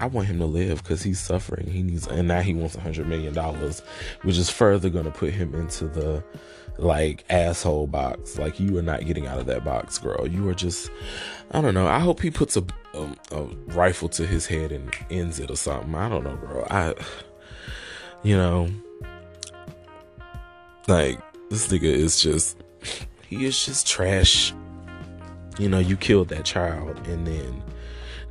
I 0.02 0.06
want 0.06 0.26
him 0.26 0.40
to 0.40 0.46
live 0.46 0.82
because 0.82 1.00
he's 1.00 1.20
suffering. 1.20 1.68
He 1.68 1.80
needs, 1.80 2.08
and 2.08 2.26
now 2.26 2.40
he 2.40 2.54
wants 2.54 2.74
a 2.74 2.80
hundred 2.80 3.06
million 3.06 3.34
dollars, 3.34 3.82
which 4.22 4.36
is 4.36 4.50
further 4.50 4.90
going 4.90 5.04
to 5.04 5.12
put 5.12 5.32
him 5.32 5.54
into 5.54 5.86
the 5.86 6.24
like 6.76 7.24
asshole 7.30 7.86
box. 7.86 8.36
Like 8.36 8.58
you 8.58 8.76
are 8.78 8.82
not 8.82 9.04
getting 9.06 9.28
out 9.28 9.38
of 9.38 9.46
that 9.46 9.64
box, 9.64 9.98
girl. 9.98 10.26
You 10.26 10.48
are 10.48 10.54
just, 10.54 10.90
I 11.52 11.60
don't 11.60 11.74
know. 11.74 11.86
I 11.86 12.00
hope 12.00 12.20
he 12.20 12.32
puts 12.32 12.56
a, 12.56 12.64
a, 12.94 13.08
a 13.30 13.44
rifle 13.68 14.08
to 14.08 14.26
his 14.26 14.44
head 14.44 14.72
and 14.72 14.92
ends 15.08 15.38
it 15.38 15.52
or 15.52 15.56
something. 15.56 15.94
I 15.94 16.08
don't 16.08 16.24
know, 16.24 16.36
girl. 16.36 16.66
I, 16.68 16.94
you 18.24 18.36
know, 18.36 18.70
like 20.88 21.20
this 21.52 21.68
nigga 21.68 21.82
is 21.82 22.18
just, 22.18 22.56
he 23.28 23.44
is 23.44 23.64
just 23.64 23.86
trash. 23.86 24.54
You 25.58 25.68
know, 25.68 25.78
you 25.78 25.98
killed 25.98 26.28
that 26.28 26.46
child, 26.46 27.06
and 27.06 27.26
then 27.26 27.62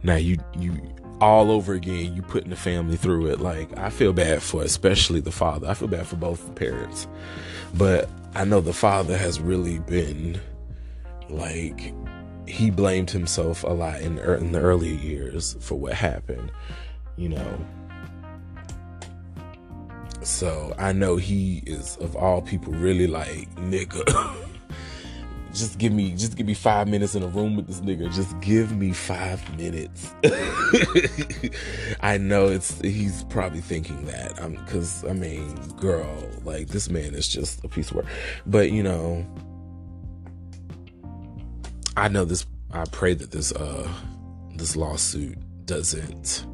now 0.01 0.15
you 0.15 0.37
you 0.57 0.75
all 1.21 1.51
over 1.51 1.73
again. 1.73 2.15
You 2.15 2.23
putting 2.23 2.49
the 2.49 2.55
family 2.55 2.97
through 2.97 3.27
it. 3.27 3.39
Like 3.39 3.77
I 3.77 3.91
feel 3.91 4.11
bad 4.11 4.41
for, 4.41 4.63
especially 4.63 5.19
the 5.19 5.31
father. 5.31 5.67
I 5.67 5.75
feel 5.75 5.87
bad 5.87 6.07
for 6.07 6.15
both 6.15 6.55
parents, 6.55 7.07
but 7.75 8.09
I 8.33 8.43
know 8.43 8.59
the 8.59 8.73
father 8.73 9.15
has 9.15 9.39
really 9.39 9.77
been 9.77 10.41
like 11.29 11.93
he 12.47 12.71
blamed 12.71 13.11
himself 13.11 13.63
a 13.63 13.67
lot 13.67 14.01
in, 14.01 14.17
in 14.17 14.51
the 14.51 14.59
early 14.59 14.95
years 14.95 15.55
for 15.59 15.75
what 15.75 15.93
happened, 15.93 16.51
you 17.17 17.29
know. 17.29 17.65
So 20.23 20.73
I 20.77 20.91
know 20.91 21.15
he 21.15 21.63
is 21.65 21.97
of 21.97 22.15
all 22.15 22.41
people 22.41 22.73
really 22.73 23.07
like 23.07 23.53
nigga. 23.55 24.35
just 25.53 25.77
give 25.79 25.91
me 25.91 26.11
just 26.11 26.37
give 26.37 26.45
me 26.45 26.53
five 26.53 26.87
minutes 26.87 27.15
in 27.15 27.23
a 27.23 27.27
room 27.27 27.55
with 27.55 27.67
this 27.67 27.81
nigga. 27.81 28.13
Just 28.13 28.39
give 28.39 28.75
me 28.77 28.93
five 28.93 29.41
minutes. 29.57 30.13
I 32.01 32.17
know 32.17 32.47
it's 32.47 32.79
he's 32.81 33.23
probably 33.25 33.61
thinking 33.61 34.05
that. 34.05 34.39
Um, 34.41 34.57
cause 34.67 35.03
I 35.05 35.13
mean, 35.13 35.55
girl, 35.77 36.07
like 36.45 36.67
this 36.67 36.89
man 36.89 37.15
is 37.15 37.27
just 37.27 37.63
a 37.63 37.67
piece 37.67 37.89
of 37.89 37.97
work. 37.97 38.05
But 38.45 38.71
you 38.71 38.83
know, 38.83 39.25
I 41.97 42.07
know 42.07 42.25
this 42.25 42.45
I 42.71 42.85
pray 42.91 43.15
that 43.15 43.31
this 43.31 43.51
uh 43.51 43.91
this 44.55 44.75
lawsuit 44.75 45.37
doesn't 45.65 46.45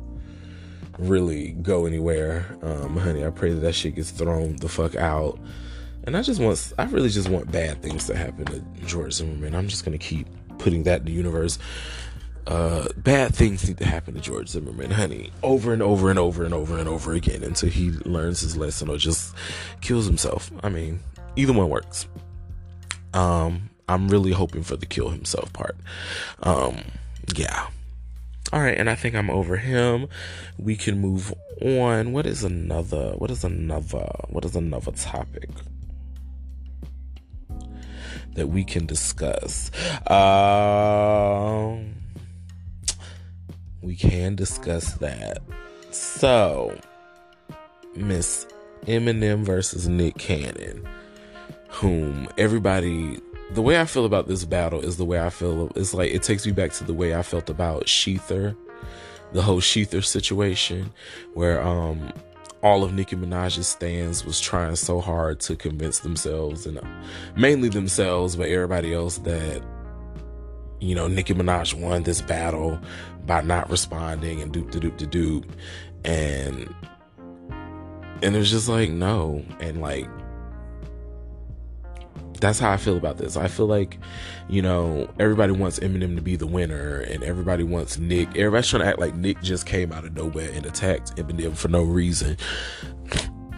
really 0.98 1.52
go 1.52 1.86
anywhere. 1.86 2.46
Um, 2.62 2.98
honey, 2.98 3.26
I 3.26 3.30
pray 3.30 3.54
that 3.54 3.62
that 3.62 3.74
shit 3.74 3.96
gets 3.96 4.12
thrown 4.12 4.56
the 4.58 4.70
fuck 4.70 4.96
out 4.96 5.40
and 6.08 6.16
I 6.16 6.22
just 6.22 6.40
want, 6.40 6.74
I 6.80 6.86
really 6.86 7.10
just 7.10 7.28
want 7.28 7.52
bad 7.52 7.82
things 7.84 8.08
to 8.08 8.16
happen 8.16 8.46
to 8.46 8.62
George 8.86 9.12
Zimmerman. 9.12 9.54
I'm 9.54 9.68
just 9.68 9.84
gonna 9.84 9.98
keep 9.98 10.26
putting 10.58 10.84
that 10.84 11.02
in 11.02 11.06
the 11.06 11.12
universe. 11.12 11.60
Uh, 12.48 12.88
bad 12.96 13.36
things 13.36 13.68
need 13.68 13.78
to 13.80 13.86
happen 13.86 14.14
to 14.14 14.22
George 14.22 14.48
Zimmerman, 14.48 14.90
honey, 14.90 15.32
over 15.44 15.74
and 15.74 15.82
over 15.82 16.10
and 16.10 16.18
over 16.18 16.46
and 16.46 16.54
over 16.54 16.78
and 16.78 16.88
over 16.88 17.12
again 17.12 17.44
until 17.44 17.70
he 17.70 17.92
learns 18.06 18.40
his 18.40 18.56
lesson 18.56 18.88
or 18.88 18.96
just 18.96 19.36
kills 19.82 20.06
himself. 20.06 20.50
I 20.64 20.70
mean, 20.70 21.02
either 21.36 21.52
one 21.52 21.68
works. 21.68 22.08
Um, 23.14 23.70
I'm 23.90 24.08
really 24.08 24.32
hoping 24.32 24.64
for 24.64 24.78
the 24.78 24.86
kill 24.86 25.10
himself 25.10 25.52
part. 25.52 25.76
Um, 26.42 26.78
yeah. 27.36 27.68
All 28.54 28.62
right, 28.62 28.78
and 28.78 28.90
I 28.90 28.96
think 28.96 29.14
I'm 29.16 29.30
over 29.30 29.58
him. 29.58 30.08
We 30.58 30.76
can 30.76 31.00
move 31.00 31.34
on. 31.62 32.14
What 32.14 32.26
is 32.26 32.44
another? 32.44 33.14
What 33.18 33.30
is 33.30 33.44
another? 33.44 34.08
What 34.30 34.46
is 34.46 34.56
another 34.56 34.92
topic? 34.92 35.50
that 38.38 38.48
we 38.48 38.64
can 38.64 38.86
discuss. 38.86 39.72
Um, 40.10 41.96
we 43.82 43.96
can 43.96 44.36
discuss 44.36 44.94
that. 44.96 45.40
So, 45.92 46.80
Miss 47.96 48.48
Eminem 48.86 49.44
versus 49.44 49.88
Nick 49.88 50.20
Cannon, 50.20 50.88
whom 51.68 52.30
everybody 52.38 53.20
the 53.54 53.62
way 53.62 53.80
I 53.80 53.86
feel 53.86 54.06
about 54.06 54.28
this 54.28 54.46
battle 54.46 54.82
is 54.82 54.98
the 54.98 55.06
way 55.06 55.20
I 55.20 55.30
feel. 55.30 55.72
It's 55.76 55.94
like 55.94 56.12
it 56.12 56.24
takes 56.24 56.46
me 56.46 56.52
back 56.52 56.72
to 56.74 56.84
the 56.84 56.94
way 56.94 57.16
I 57.16 57.22
felt 57.22 57.50
about 57.50 57.88
ShETHER, 57.88 58.56
the 59.32 59.42
whole 59.42 59.60
ShETHER 59.60 60.02
situation, 60.02 60.92
where 61.34 61.62
um 61.62 62.12
all 62.64 62.84
of 62.84 62.94
Nicki 62.94 63.16
Minaj's 63.16 63.68
stands 63.68 64.26
was 64.26 64.42
trying 64.42 64.76
so 64.76 65.00
hard 65.00 65.40
to 65.42 65.56
convince 65.56 66.00
themselves 66.00 66.66
and 66.66 66.80
mainly 67.36 67.70
themselves, 67.70 68.36
but 68.36 68.50
everybody 68.50 68.94
else 68.94 69.20
that 69.20 69.62
you 70.80 70.96
know 70.96 71.08
Nicki 71.08 71.34
Minaj 71.34 71.74
won 71.74 72.04
this 72.04 72.22
battle 72.22 72.80
by 73.26 73.42
not 73.42 73.70
responding 73.70 74.42
and 74.42 74.54
doop 74.54 74.72
de 74.72 74.80
doop 74.80 74.98
de 74.98 75.08
doop 75.08 75.46
and 76.06 76.74
and 78.24 78.36
it 78.36 78.40
was 78.40 78.52
just 78.52 78.70
like 78.70 78.90
no 78.90 79.44
and 79.60 79.82
like 79.82 80.08
that's 82.40 82.60
how 82.60 82.72
I 82.72 82.78
feel 82.78 82.98
about 82.98 83.18
this. 83.18 83.38
I 83.38 83.48
feel 83.48 83.68
like, 83.68 83.98
you 84.50 84.62
know, 84.62 85.10
everybody 85.20 85.52
wants 85.52 85.80
Eminem 85.80 86.16
to 86.16 86.22
be 86.22 86.36
the 86.36 86.48
winner, 86.48 87.00
and 87.00 87.24
everybody 87.24 87.64
wants 87.64 87.98
Nick. 87.98 88.30
Everybody's 88.38 88.70
trying 88.70 88.84
to 88.84 88.88
act 88.88 89.00
like 89.00 89.16
Nick 89.16 89.42
just 89.42 89.66
came 89.66 89.92
out 89.92 90.06
of 90.06 90.16
nowhere 90.16 90.52
and 90.54 90.66
attacked 90.66 91.16
Eminem 91.18 91.56
for 91.56 91.68
no 91.68 91.84
reason. 91.84 92.38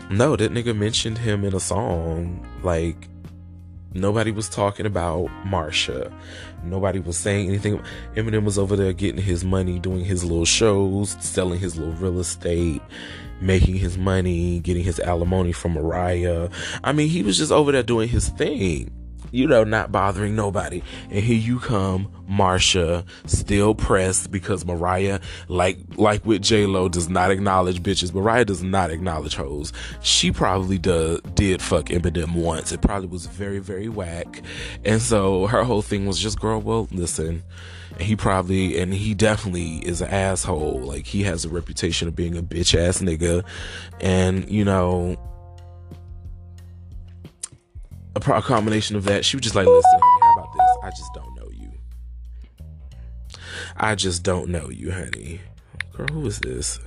No, 0.09 0.35
that 0.35 0.51
nigga 0.51 0.75
mentioned 0.75 1.17
him 1.17 1.43
in 1.43 1.53
a 1.53 1.59
song. 1.59 2.45
Like, 2.63 3.07
nobody 3.93 4.31
was 4.31 4.49
talking 4.49 4.85
about 4.85 5.27
Marsha. 5.45 6.11
Nobody 6.63 6.99
was 6.99 7.17
saying 7.17 7.47
anything. 7.47 7.81
Eminem 8.15 8.43
was 8.43 8.57
over 8.57 8.75
there 8.75 8.93
getting 8.93 9.21
his 9.21 9.43
money, 9.43 9.79
doing 9.79 10.03
his 10.03 10.23
little 10.23 10.45
shows, 10.45 11.15
selling 11.19 11.59
his 11.59 11.77
little 11.77 11.93
real 11.93 12.19
estate 12.19 12.81
making 13.41 13.75
his 13.75 13.97
money, 13.97 14.59
getting 14.59 14.83
his 14.83 14.99
alimony 14.99 15.51
from 15.51 15.73
Mariah. 15.73 16.49
I 16.83 16.91
mean, 16.91 17.09
he 17.09 17.23
was 17.23 17.37
just 17.37 17.51
over 17.51 17.71
there 17.71 17.83
doing 17.83 18.09
his 18.09 18.29
thing, 18.29 18.91
you 19.31 19.47
know, 19.47 19.63
not 19.63 19.91
bothering 19.91 20.35
nobody. 20.35 20.81
And 21.09 21.23
here 21.23 21.37
you 21.37 21.59
come, 21.59 22.11
Marsha, 22.29 23.05
still 23.25 23.75
pressed 23.75 24.31
because 24.31 24.65
Mariah, 24.65 25.19
like 25.47 25.77
like 25.95 26.25
with 26.25 26.41
J 26.41 26.65
Lo, 26.65 26.89
does 26.89 27.09
not 27.09 27.31
acknowledge 27.31 27.81
bitches. 27.81 28.13
Mariah 28.13 28.45
does 28.45 28.63
not 28.63 28.91
acknowledge 28.91 29.35
hoes. 29.35 29.73
She 30.01 30.31
probably 30.31 30.77
does 30.77 31.21
did 31.33 31.61
fuck 31.61 31.85
Eminem 31.85 32.35
once. 32.35 32.71
It 32.71 32.81
probably 32.81 33.07
was 33.07 33.25
very 33.27 33.59
very 33.59 33.89
whack, 33.89 34.41
and 34.83 35.01
so 35.01 35.47
her 35.47 35.63
whole 35.63 35.81
thing 35.81 36.05
was 36.05 36.19
just, 36.19 36.39
girl, 36.39 36.59
well, 36.59 36.87
listen 36.91 37.43
And 37.93 38.01
he 38.01 38.15
probably 38.15 38.79
and 38.79 38.93
he 38.93 39.13
definitely 39.13 39.77
is 39.77 40.01
an 40.01 40.09
asshole. 40.09 40.79
Like 40.79 41.05
he 41.05 41.23
has 41.23 41.45
a 41.45 41.49
reputation 41.49 42.07
of 42.07 42.15
being 42.15 42.37
a 42.37 42.43
bitch 42.43 42.77
ass 42.77 43.01
nigga, 43.01 43.43
and 43.99 44.49
you 44.49 44.63
know, 44.65 45.17
a, 48.15 48.41
combination 48.41 48.95
of 48.95 49.05
that. 49.05 49.25
She 49.25 49.37
was 49.37 49.43
just 49.43 49.55
like, 49.55 49.67
"Listen, 49.67 49.99
honey, 50.01 50.21
how 50.21 50.33
about 50.33 50.53
this? 50.53 50.77
I 50.83 50.89
just 50.89 51.13
don't 51.13 51.35
know 51.35 51.49
you. 51.51 51.71
I 53.77 53.95
just 53.95 54.23
don't 54.23 54.49
know 54.49 54.69
you, 54.69 54.91
honey. 54.91 55.41
Girl, 55.93 56.07
who 56.07 56.25
is 56.25 56.39
this?" 56.39 56.79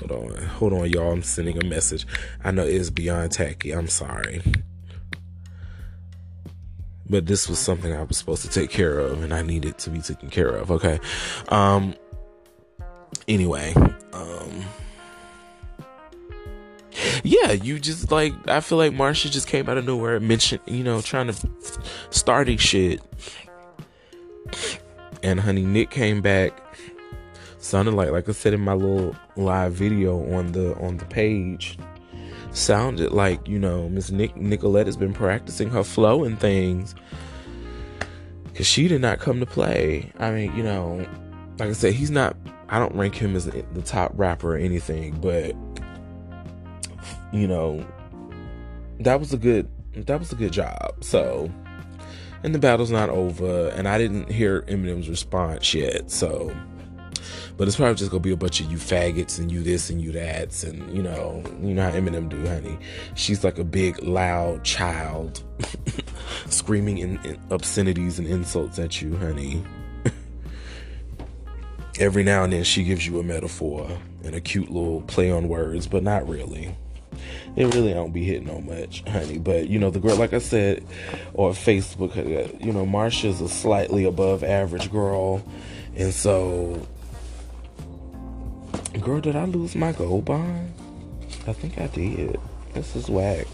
Hold 0.00 0.12
on, 0.12 0.42
hold 0.44 0.72
on, 0.72 0.88
y'all. 0.90 1.12
I'm 1.12 1.22
sending 1.22 1.58
a 1.58 1.66
message. 1.66 2.06
I 2.44 2.52
know 2.52 2.64
it's 2.64 2.90
beyond 2.90 3.32
tacky. 3.32 3.72
I'm 3.72 3.88
sorry. 3.88 4.40
but 7.10 7.26
this 7.26 7.48
was 7.48 7.58
something 7.58 7.92
I 7.92 8.04
was 8.04 8.16
supposed 8.16 8.42
to 8.42 8.48
take 8.48 8.70
care 8.70 9.00
of 9.00 9.22
and 9.24 9.34
I 9.34 9.42
needed 9.42 9.78
to 9.78 9.90
be 9.90 10.00
taken 10.00 10.30
care 10.30 10.48
of. 10.48 10.70
Okay. 10.70 11.00
Um, 11.48 11.94
anyway, 13.26 13.74
um, 14.12 14.64
yeah, 17.22 17.52
you 17.52 17.78
just 17.78 18.10
like 18.10 18.32
I 18.48 18.60
feel 18.60 18.78
like 18.78 18.92
Marsha 18.92 19.30
just 19.30 19.46
came 19.46 19.68
out 19.68 19.78
of 19.78 19.84
nowhere 19.84 20.18
mentioned, 20.20 20.62
you 20.66 20.84
know, 20.84 21.00
trying 21.00 21.28
to 21.28 21.48
starting 22.10 22.58
shit. 22.58 23.00
And 25.22 25.40
honey, 25.40 25.64
Nick 25.64 25.90
came 25.90 26.20
back. 26.20 26.58
Sounded 27.58 27.92
like 27.92 28.10
like 28.10 28.28
I 28.28 28.32
said 28.32 28.54
in 28.54 28.60
my 28.60 28.72
little 28.72 29.14
live 29.36 29.72
video 29.72 30.18
on 30.34 30.52
the 30.52 30.74
on 30.76 30.96
the 30.96 31.04
page. 31.06 31.78
Sounded 32.52 33.12
like, 33.12 33.46
you 33.46 33.58
know, 33.58 33.88
Miss 33.88 34.10
Nick 34.10 34.36
Nicolette 34.36 34.86
has 34.86 34.96
been 34.96 35.12
practicing 35.12 35.70
her 35.70 35.84
flow 35.84 36.24
and 36.24 36.38
things. 36.40 36.94
Cause 38.54 38.66
she 38.66 38.88
did 38.88 39.00
not 39.00 39.20
come 39.20 39.40
to 39.40 39.46
play. 39.46 40.10
I 40.18 40.30
mean, 40.32 40.56
you 40.56 40.62
know, 40.62 41.06
like 41.58 41.68
I 41.68 41.72
said, 41.72 41.94
he's 41.94 42.10
not 42.10 42.36
I 42.70 42.78
don't 42.78 42.94
rank 42.94 43.14
him 43.14 43.36
as 43.36 43.44
the 43.46 43.82
top 43.84 44.12
rapper 44.14 44.54
or 44.54 44.56
anything, 44.56 45.20
but 45.20 45.54
you 47.32 47.46
know, 47.46 47.86
that 49.00 49.18
was 49.18 49.32
a 49.32 49.38
good 49.38 49.68
that 49.94 50.18
was 50.18 50.32
a 50.32 50.36
good 50.36 50.52
job. 50.52 51.02
So, 51.02 51.50
and 52.42 52.54
the 52.54 52.58
battle's 52.58 52.90
not 52.90 53.10
over, 53.10 53.68
and 53.70 53.88
I 53.88 53.98
didn't 53.98 54.30
hear 54.30 54.62
Eminem's 54.62 55.08
response 55.08 55.74
yet. 55.74 56.10
So, 56.10 56.54
but 57.56 57.66
it's 57.66 57.76
probably 57.76 57.96
just 57.96 58.10
gonna 58.10 58.20
be 58.20 58.32
a 58.32 58.36
bunch 58.36 58.60
of 58.60 58.70
you 58.70 58.78
faggots 58.78 59.38
and 59.38 59.50
you 59.50 59.62
this 59.62 59.90
and 59.90 60.00
you 60.00 60.12
that's 60.12 60.62
and 60.62 60.94
you 60.96 61.02
know, 61.02 61.42
you 61.60 61.74
know 61.74 61.82
how 61.82 61.90
Eminem 61.90 62.28
do, 62.28 62.46
honey. 62.46 62.78
She's 63.14 63.44
like 63.44 63.58
a 63.58 63.64
big 63.64 64.02
loud 64.02 64.64
child, 64.64 65.42
screaming 66.46 66.98
in, 66.98 67.18
in 67.24 67.40
obscenities 67.50 68.18
and 68.18 68.28
insults 68.28 68.78
at 68.78 69.02
you, 69.02 69.16
honey. 69.16 69.64
Every 71.98 72.22
now 72.22 72.44
and 72.44 72.52
then 72.52 72.64
she 72.64 72.84
gives 72.84 73.06
you 73.06 73.18
a 73.18 73.22
metaphor 73.22 73.90
and 74.24 74.34
a 74.34 74.40
cute 74.40 74.70
little 74.70 75.02
play 75.02 75.30
on 75.30 75.48
words, 75.48 75.86
but 75.86 76.02
not 76.02 76.26
really 76.28 76.74
it 77.56 77.74
really 77.74 77.92
don't 77.92 78.12
be 78.12 78.24
hitting 78.24 78.50
on 78.50 78.66
much, 78.66 79.02
honey. 79.08 79.38
But 79.38 79.68
you 79.68 79.78
know, 79.78 79.90
the 79.90 80.00
girl, 80.00 80.16
like 80.16 80.32
I 80.32 80.38
said, 80.38 80.84
or 81.34 81.50
Facebook, 81.50 82.16
uh, 82.16 82.56
you 82.64 82.72
know, 82.72 82.84
Marsha's 82.86 83.40
a 83.40 83.48
slightly 83.48 84.04
above 84.04 84.44
average 84.44 84.90
girl, 84.90 85.44
and 85.96 86.12
so, 86.12 86.86
girl, 89.00 89.20
did 89.20 89.36
I 89.36 89.44
lose 89.44 89.74
my 89.74 89.92
gold 89.92 90.24
bond? 90.24 90.72
I 91.46 91.52
think 91.52 91.78
I 91.78 91.86
did. 91.88 92.38
This 92.74 92.94
is 92.94 93.08
whack. 93.08 93.46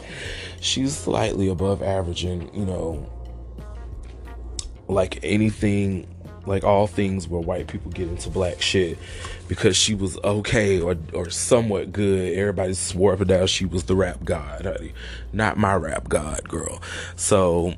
She's 0.60 0.96
slightly 0.96 1.48
above 1.48 1.82
average, 1.82 2.24
and 2.24 2.50
you 2.54 2.64
know, 2.64 3.10
like 4.88 5.18
anything 5.22 6.06
like 6.46 6.64
all 6.64 6.86
things 6.86 7.28
where 7.28 7.40
white 7.40 7.66
people 7.66 7.90
get 7.90 8.08
into 8.08 8.30
black 8.30 8.62
shit 8.62 8.98
because 9.48 9.76
she 9.76 9.94
was 9.94 10.18
okay 10.18 10.80
or 10.80 10.96
or 11.12 11.30
somewhat 11.30 11.92
good. 11.92 12.36
Everybody 12.36 12.74
swore 12.74 13.12
up 13.12 13.20
and 13.20 13.28
down 13.28 13.46
she 13.46 13.64
was 13.64 13.84
the 13.84 13.96
rap 13.96 14.24
god, 14.24 14.64
honey. 14.64 14.92
Not 15.32 15.56
my 15.56 15.74
rap 15.74 16.08
god, 16.08 16.48
girl. 16.48 16.80
So 17.16 17.74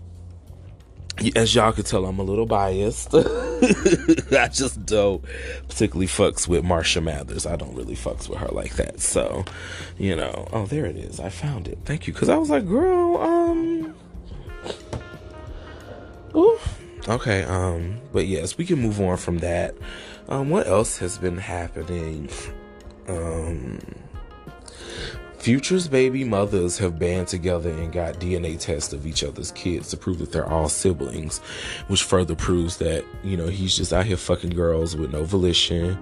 as 1.34 1.54
y'all 1.54 1.72
can 1.72 1.84
tell, 1.84 2.06
I'm 2.06 2.18
a 2.18 2.22
little 2.22 2.46
biased. 2.46 3.12
I 3.14 4.48
just 4.52 4.86
don't 4.86 5.22
particularly 5.68 6.06
fucks 6.06 6.46
with 6.46 6.64
Marsha 6.64 7.02
Mathers. 7.02 7.44
I 7.44 7.56
don't 7.56 7.74
really 7.74 7.96
fucks 7.96 8.28
with 8.28 8.38
her 8.38 8.48
like 8.48 8.74
that. 8.76 9.00
So, 9.00 9.44
you 9.98 10.14
know, 10.14 10.48
oh, 10.52 10.66
there 10.66 10.86
it 10.86 10.96
is. 10.96 11.18
I 11.18 11.28
found 11.28 11.66
it. 11.66 11.78
Thank 11.84 12.06
you. 12.06 12.12
Cause 12.12 12.28
I 12.28 12.36
was 12.36 12.50
like, 12.50 12.68
girl, 12.68 13.16
um, 13.16 13.94
oof 16.36 16.77
Okay, 17.08 17.42
um, 17.44 17.98
but 18.12 18.26
yes, 18.26 18.58
we 18.58 18.66
can 18.66 18.80
move 18.80 19.00
on 19.00 19.16
from 19.16 19.38
that. 19.38 19.74
Um, 20.28 20.50
what 20.50 20.66
else 20.66 20.98
has 20.98 21.16
been 21.16 21.38
happening? 21.38 22.28
Um, 23.08 23.78
Future's 25.38 25.88
baby 25.88 26.24
mothers 26.24 26.78
have 26.78 26.98
band 26.98 27.28
together 27.28 27.70
and 27.70 27.92
got 27.92 28.14
DNA 28.14 28.58
tests 28.58 28.92
of 28.92 29.06
each 29.06 29.22
other's 29.22 29.52
kids 29.52 29.88
to 29.90 29.96
prove 29.96 30.18
that 30.18 30.32
they're 30.32 30.48
all 30.48 30.68
siblings, 30.68 31.38
which 31.86 32.02
further 32.02 32.34
proves 32.34 32.78
that, 32.78 33.04
you 33.22 33.36
know, 33.36 33.46
he's 33.46 33.76
just 33.76 33.92
out 33.92 34.04
here 34.06 34.16
fucking 34.16 34.50
girls 34.50 34.96
with 34.96 35.12
no 35.12 35.24
volition 35.24 35.98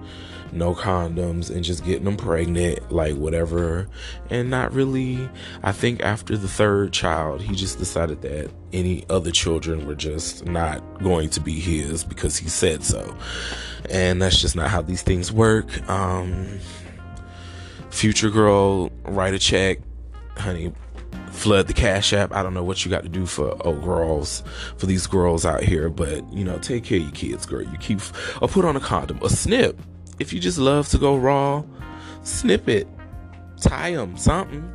no 0.51 0.73
condoms 0.73 1.49
and 1.49 1.63
just 1.63 1.83
getting 1.83 2.05
them 2.05 2.17
pregnant, 2.17 2.91
like 2.91 3.15
whatever. 3.15 3.87
And 4.29 4.49
not 4.49 4.73
really, 4.73 5.29
I 5.63 5.71
think 5.71 6.01
after 6.01 6.37
the 6.37 6.47
third 6.47 6.93
child, 6.93 7.41
he 7.41 7.55
just 7.55 7.79
decided 7.79 8.21
that 8.21 8.49
any 8.73 9.05
other 9.09 9.31
children 9.31 9.87
were 9.87 9.95
just 9.95 10.45
not 10.45 10.81
going 11.03 11.29
to 11.31 11.39
be 11.39 11.59
his 11.59 12.03
because 12.03 12.37
he 12.37 12.49
said 12.49 12.83
so. 12.83 13.15
And 13.89 14.21
that's 14.21 14.41
just 14.41 14.55
not 14.55 14.69
how 14.69 14.81
these 14.81 15.01
things 15.01 15.31
work. 15.31 15.67
Um, 15.89 16.59
future 17.97 18.29
girl, 18.29 18.91
write 19.03 19.33
a 19.33 19.39
check, 19.39 19.79
honey, 20.37 20.71
flood 21.31 21.67
the 21.67 21.73
cash 21.73 22.13
app. 22.13 22.31
I 22.31 22.43
don't 22.43 22.53
know 22.53 22.63
what 22.63 22.85
you 22.85 22.91
got 22.91 23.03
to 23.03 23.09
do 23.09 23.25
for 23.25 23.57
oh 23.65 23.73
girls, 23.73 24.43
for 24.77 24.85
these 24.85 25.07
girls 25.07 25.45
out 25.45 25.63
here, 25.63 25.89
but 25.89 26.31
you 26.31 26.43
know, 26.43 26.57
take 26.59 26.83
care 26.83 26.99
of 26.99 27.03
your 27.03 27.11
kids, 27.11 27.45
girl. 27.45 27.63
You 27.63 27.77
keep 27.79 27.99
or 28.41 28.47
put 28.47 28.65
on 28.65 28.75
a 28.75 28.79
condom, 28.79 29.19
a 29.23 29.29
snip 29.29 29.79
if 30.19 30.33
you 30.33 30.39
just 30.39 30.57
love 30.57 30.87
to 30.89 30.97
go 30.97 31.15
raw, 31.15 31.63
snip 32.23 32.67
it, 32.67 32.87
tie 33.59 33.91
them, 33.91 34.17
something, 34.17 34.71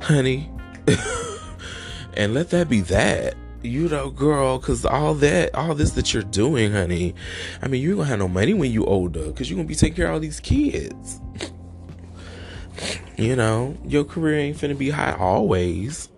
honey, 0.00 0.50
and 2.14 2.34
let 2.34 2.50
that 2.50 2.68
be 2.68 2.80
that. 2.82 3.34
You 3.62 3.88
know, 3.88 4.08
girl, 4.08 4.58
cause 4.58 4.86
all 4.86 5.12
that, 5.16 5.54
all 5.54 5.74
this 5.74 5.90
that 5.90 6.14
you're 6.14 6.22
doing, 6.22 6.72
honey. 6.72 7.14
I 7.60 7.68
mean, 7.68 7.82
you 7.82 7.96
gonna 7.96 8.08
have 8.08 8.18
no 8.18 8.28
money 8.28 8.54
when 8.54 8.72
you 8.72 8.86
older, 8.86 9.30
cause 9.32 9.50
you're 9.50 9.58
gonna 9.58 9.68
be 9.68 9.74
taking 9.74 9.96
care 9.96 10.06
of 10.06 10.14
all 10.14 10.20
these 10.20 10.40
kids. 10.40 11.20
You 13.20 13.36
know, 13.36 13.76
your 13.84 14.04
career 14.04 14.38
ain't 14.38 14.56
finna 14.56 14.76
be 14.76 14.90
high 14.90 15.12
always. 15.12 16.08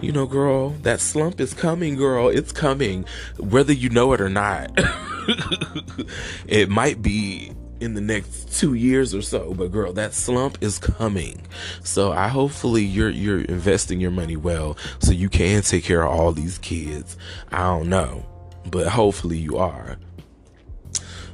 You 0.00 0.12
know, 0.12 0.26
girl, 0.26 0.70
that 0.82 1.00
slump 1.00 1.40
is 1.40 1.54
coming, 1.54 1.96
girl. 1.96 2.28
It's 2.28 2.52
coming, 2.52 3.04
whether 3.38 3.72
you 3.72 3.90
know 3.90 4.12
it 4.14 4.20
or 4.20 4.28
not. 4.28 4.70
it 6.46 6.68
might 6.68 7.02
be 7.02 7.52
in 7.80 7.94
the 7.94 8.00
next 8.00 8.58
two 8.58 8.74
years 8.74 9.14
or 9.14 9.20
so, 9.20 9.52
but 9.54 9.70
girl, 9.70 9.92
that 9.92 10.14
slump 10.14 10.58
is 10.62 10.78
coming. 10.78 11.42
So 11.82 12.12
I 12.12 12.28
hopefully 12.28 12.82
you're 12.82 13.10
you're 13.10 13.42
investing 13.42 14.00
your 14.00 14.10
money 14.10 14.36
well 14.36 14.76
so 14.98 15.12
you 15.12 15.28
can 15.28 15.62
take 15.62 15.84
care 15.84 16.02
of 16.02 16.10
all 16.10 16.32
these 16.32 16.58
kids. 16.58 17.16
I 17.52 17.58
don't 17.58 17.88
know, 17.88 18.24
but 18.70 18.86
hopefully 18.86 19.38
you 19.38 19.58
are. 19.58 19.98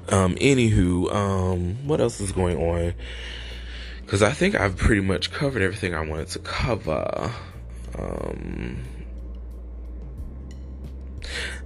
Um, 0.09 0.35
anywho, 0.37 1.12
um, 1.14 1.87
what 1.87 2.01
else 2.01 2.21
is 2.21 2.33
going 2.33 2.59
on? 2.59 2.95
Because 4.12 4.22
I 4.22 4.33
think 4.33 4.55
I've 4.55 4.77
pretty 4.77 5.01
much 5.01 5.33
covered 5.33 5.62
everything 5.62 5.94
I 5.94 6.07
wanted 6.07 6.29
to 6.29 6.38
cover. 6.40 7.33
Um, 7.98 8.85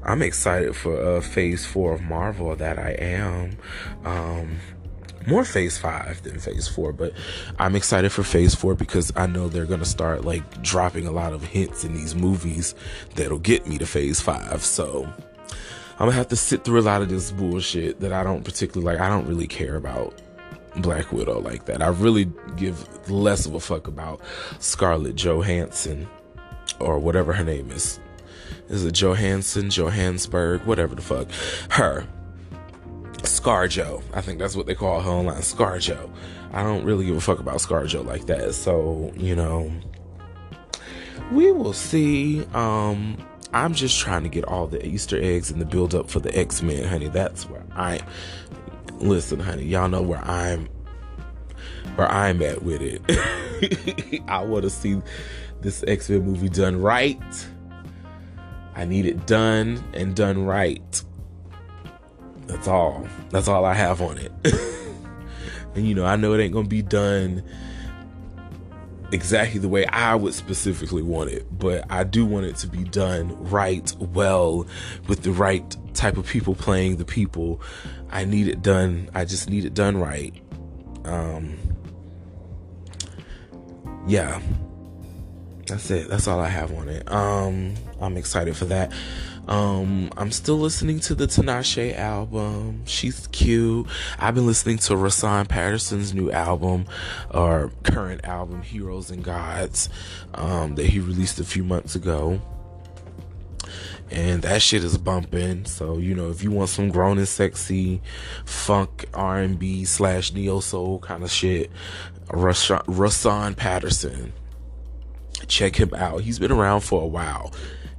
I'm 0.04 0.22
excited 0.22 0.76
for 0.76 1.16
uh, 1.16 1.20
phase 1.22 1.66
four 1.66 1.92
of 1.92 2.02
Marvel 2.02 2.54
that 2.54 2.78
I 2.78 2.90
am. 2.90 3.58
Um, 4.04 4.58
more 5.26 5.44
phase 5.44 5.76
five 5.76 6.22
than 6.22 6.38
phase 6.38 6.68
four, 6.68 6.92
but 6.92 7.14
I'm 7.58 7.74
excited 7.74 8.12
for 8.12 8.22
phase 8.22 8.54
four 8.54 8.76
because 8.76 9.12
I 9.16 9.26
know 9.26 9.48
they're 9.48 9.66
gonna 9.66 9.84
start 9.84 10.24
like 10.24 10.62
dropping 10.62 11.08
a 11.08 11.10
lot 11.10 11.32
of 11.32 11.42
hints 11.42 11.82
in 11.82 11.94
these 11.94 12.14
movies 12.14 12.76
that'll 13.16 13.40
get 13.40 13.66
me 13.66 13.76
to 13.78 13.86
phase 13.86 14.20
five. 14.20 14.62
So 14.62 15.02
I'm 15.94 15.98
gonna 15.98 16.12
have 16.12 16.28
to 16.28 16.36
sit 16.36 16.62
through 16.62 16.78
a 16.78 16.82
lot 16.82 17.02
of 17.02 17.08
this 17.08 17.32
bullshit 17.32 17.98
that 17.98 18.12
I 18.12 18.22
don't 18.22 18.44
particularly 18.44 18.94
like. 18.94 19.04
I 19.04 19.08
don't 19.08 19.26
really 19.26 19.48
care 19.48 19.74
about 19.74 20.22
Black 20.82 21.12
Widow 21.12 21.40
like 21.40 21.66
that. 21.66 21.82
I 21.82 21.88
really 21.88 22.30
give 22.56 23.10
less 23.10 23.46
of 23.46 23.54
a 23.54 23.60
fuck 23.60 23.86
about 23.86 24.20
Scarlett 24.58 25.16
Johansson 25.16 26.08
or 26.80 26.98
whatever 26.98 27.32
her 27.32 27.44
name 27.44 27.70
is 27.70 28.00
is 28.68 28.84
it 28.84 28.92
Johansson, 28.92 29.70
Johannesburg, 29.70 30.62
whatever 30.64 30.94
the 30.94 31.02
fuck, 31.02 31.28
her. 31.70 32.06
Scarjo. 33.22 34.02
I 34.12 34.20
think 34.20 34.38
that's 34.38 34.54
what 34.54 34.66
they 34.66 34.74
call 34.74 35.00
her 35.00 35.10
online. 35.10 35.38
Scarjo. 35.38 36.10
I 36.52 36.62
don't 36.62 36.84
really 36.84 37.06
give 37.06 37.16
a 37.16 37.20
fuck 37.20 37.38
about 37.38 37.56
Scarjo 37.56 38.04
like 38.04 38.26
that. 38.26 38.54
So, 38.54 39.12
you 39.16 39.34
know, 39.34 39.70
we 41.32 41.50
will 41.50 41.72
see. 41.72 42.44
Um, 42.54 43.16
I'm 43.52 43.74
just 43.74 43.98
trying 43.98 44.22
to 44.24 44.28
get 44.28 44.44
all 44.44 44.66
the 44.66 44.84
Easter 44.84 45.20
eggs 45.20 45.50
and 45.50 45.60
the 45.60 45.64
build 45.64 45.94
up 45.94 46.10
for 46.10 46.20
the 46.20 46.36
X 46.36 46.62
Men, 46.62 46.84
honey. 46.84 47.08
That's 47.08 47.48
where 47.48 47.64
I 47.74 48.00
listen, 48.98 49.40
honey. 49.40 49.64
Y'all 49.64 49.88
know 49.88 50.02
where 50.02 50.24
I'm 50.24 50.68
where 51.96 52.10
I'm 52.10 52.42
at 52.42 52.62
with 52.62 52.82
it. 52.82 54.22
I 54.28 54.42
want 54.42 54.64
to 54.64 54.70
see 54.70 55.00
this 55.60 55.84
X 55.86 56.10
Men 56.10 56.22
movie 56.22 56.48
done 56.48 56.80
right. 56.80 57.48
I 58.74 58.84
need 58.84 59.06
it 59.06 59.26
done 59.26 59.82
and 59.94 60.14
done 60.14 60.44
right. 60.44 61.02
That's 62.46 62.68
all. 62.68 63.06
That's 63.30 63.48
all 63.48 63.64
I 63.64 63.74
have 63.74 64.02
on 64.02 64.18
it. 64.18 64.32
and 65.74 65.86
you 65.86 65.94
know, 65.94 66.04
I 66.04 66.16
know 66.16 66.34
it 66.34 66.42
ain't 66.42 66.52
gonna 66.52 66.68
be 66.68 66.82
done 66.82 67.42
exactly 69.12 69.60
the 69.60 69.68
way 69.68 69.86
I 69.86 70.14
would 70.14 70.34
specifically 70.34 71.02
want 71.02 71.30
it, 71.30 71.46
but 71.56 71.84
I 71.90 72.04
do 72.04 72.26
want 72.26 72.46
it 72.46 72.56
to 72.56 72.66
be 72.66 72.84
done 72.84 73.36
right, 73.48 73.92
well, 73.98 74.66
with 75.08 75.22
the 75.22 75.32
right 75.32 75.76
type 75.94 76.16
of 76.16 76.26
people 76.26 76.54
playing 76.54 76.96
the 76.96 77.04
people. 77.04 77.60
I 78.10 78.24
need 78.24 78.48
it 78.48 78.62
done. 78.62 79.10
I 79.14 79.24
just 79.24 79.48
need 79.48 79.64
it 79.64 79.74
done 79.74 79.96
right. 79.96 80.34
Um, 81.04 81.58
yeah, 84.06 84.40
that's 85.66 85.90
it. 85.90 86.08
That's 86.08 86.28
all 86.28 86.40
I 86.40 86.48
have 86.48 86.72
on 86.72 86.88
it. 86.88 87.10
Um, 87.10 87.74
I'm 88.00 88.16
excited 88.16 88.56
for 88.56 88.66
that. 88.66 88.92
Um, 89.48 90.10
I'm 90.16 90.32
still 90.32 90.56
listening 90.56 91.00
to 91.00 91.14
the 91.14 91.26
Tinashe 91.26 91.96
album. 91.96 92.82
She's 92.86 93.28
cute. 93.28 93.86
I've 94.18 94.34
been 94.34 94.46
listening 94.46 94.78
to 94.78 94.94
Rahsaan 94.94 95.48
Patterson's 95.48 96.12
new 96.12 96.30
album, 96.30 96.86
or 97.30 97.70
current 97.84 98.24
album, 98.24 98.62
Heroes 98.62 99.10
and 99.10 99.22
Gods, 99.22 99.88
um, 100.34 100.74
that 100.74 100.86
he 100.86 100.98
released 100.98 101.38
a 101.38 101.44
few 101.44 101.62
months 101.62 101.94
ago. 101.94 102.40
And 104.10 104.42
that 104.42 104.62
shit 104.62 104.84
is 104.84 104.98
bumping. 104.98 105.64
So, 105.64 105.98
you 105.98 106.14
know, 106.14 106.30
if 106.30 106.42
you 106.42 106.50
want 106.50 106.68
some 106.68 106.90
grown 106.90 107.18
and 107.18 107.26
sexy 107.26 108.00
funk 108.44 109.06
R&B 109.14 109.84
slash 109.84 110.32
neo 110.32 110.60
soul 110.60 111.00
kind 111.00 111.24
of 111.24 111.30
shit, 111.30 111.70
Rahsaan 112.28 113.56
Patterson, 113.56 114.32
check 115.48 115.76
him 115.76 115.92
out. 115.94 116.22
He's 116.22 116.38
been 116.38 116.52
around 116.52 116.80
for 116.80 117.02
a 117.02 117.06
while. 117.06 117.52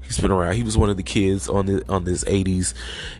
He's 0.07 0.19
been 0.19 0.31
around. 0.31 0.55
He 0.55 0.63
was 0.63 0.77
one 0.77 0.89
of 0.89 0.97
the 0.97 1.03
kids 1.03 1.49
on 1.49 1.65
the 1.65 1.83
on 1.89 2.05
this 2.05 2.23
80s. 2.23 2.73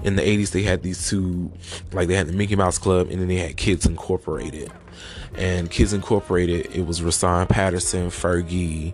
In 0.04 0.16
the 0.16 0.22
80s, 0.22 0.52
they 0.52 0.64
had 0.64 0.84
these 0.84 1.10
two, 1.10 1.52
like 1.92 2.08
they 2.08 2.16
had 2.16 2.28
the 2.28 2.34
Mickey 2.34 2.56
Mouse 2.56 2.78
Club, 2.78 3.10
and 3.12 3.20
then 3.20 3.28
they 3.28 3.36
had 3.36 3.58
Kids 3.58 3.86
Incorporated. 3.86 4.72
And 5.36 5.70
Kids 5.70 5.94
Incorporated, 5.94 6.74
it 6.74 6.86
was 6.88 7.02
Rahsaan 7.02 7.50
Patterson, 7.50 8.08
Fergie, 8.08 8.94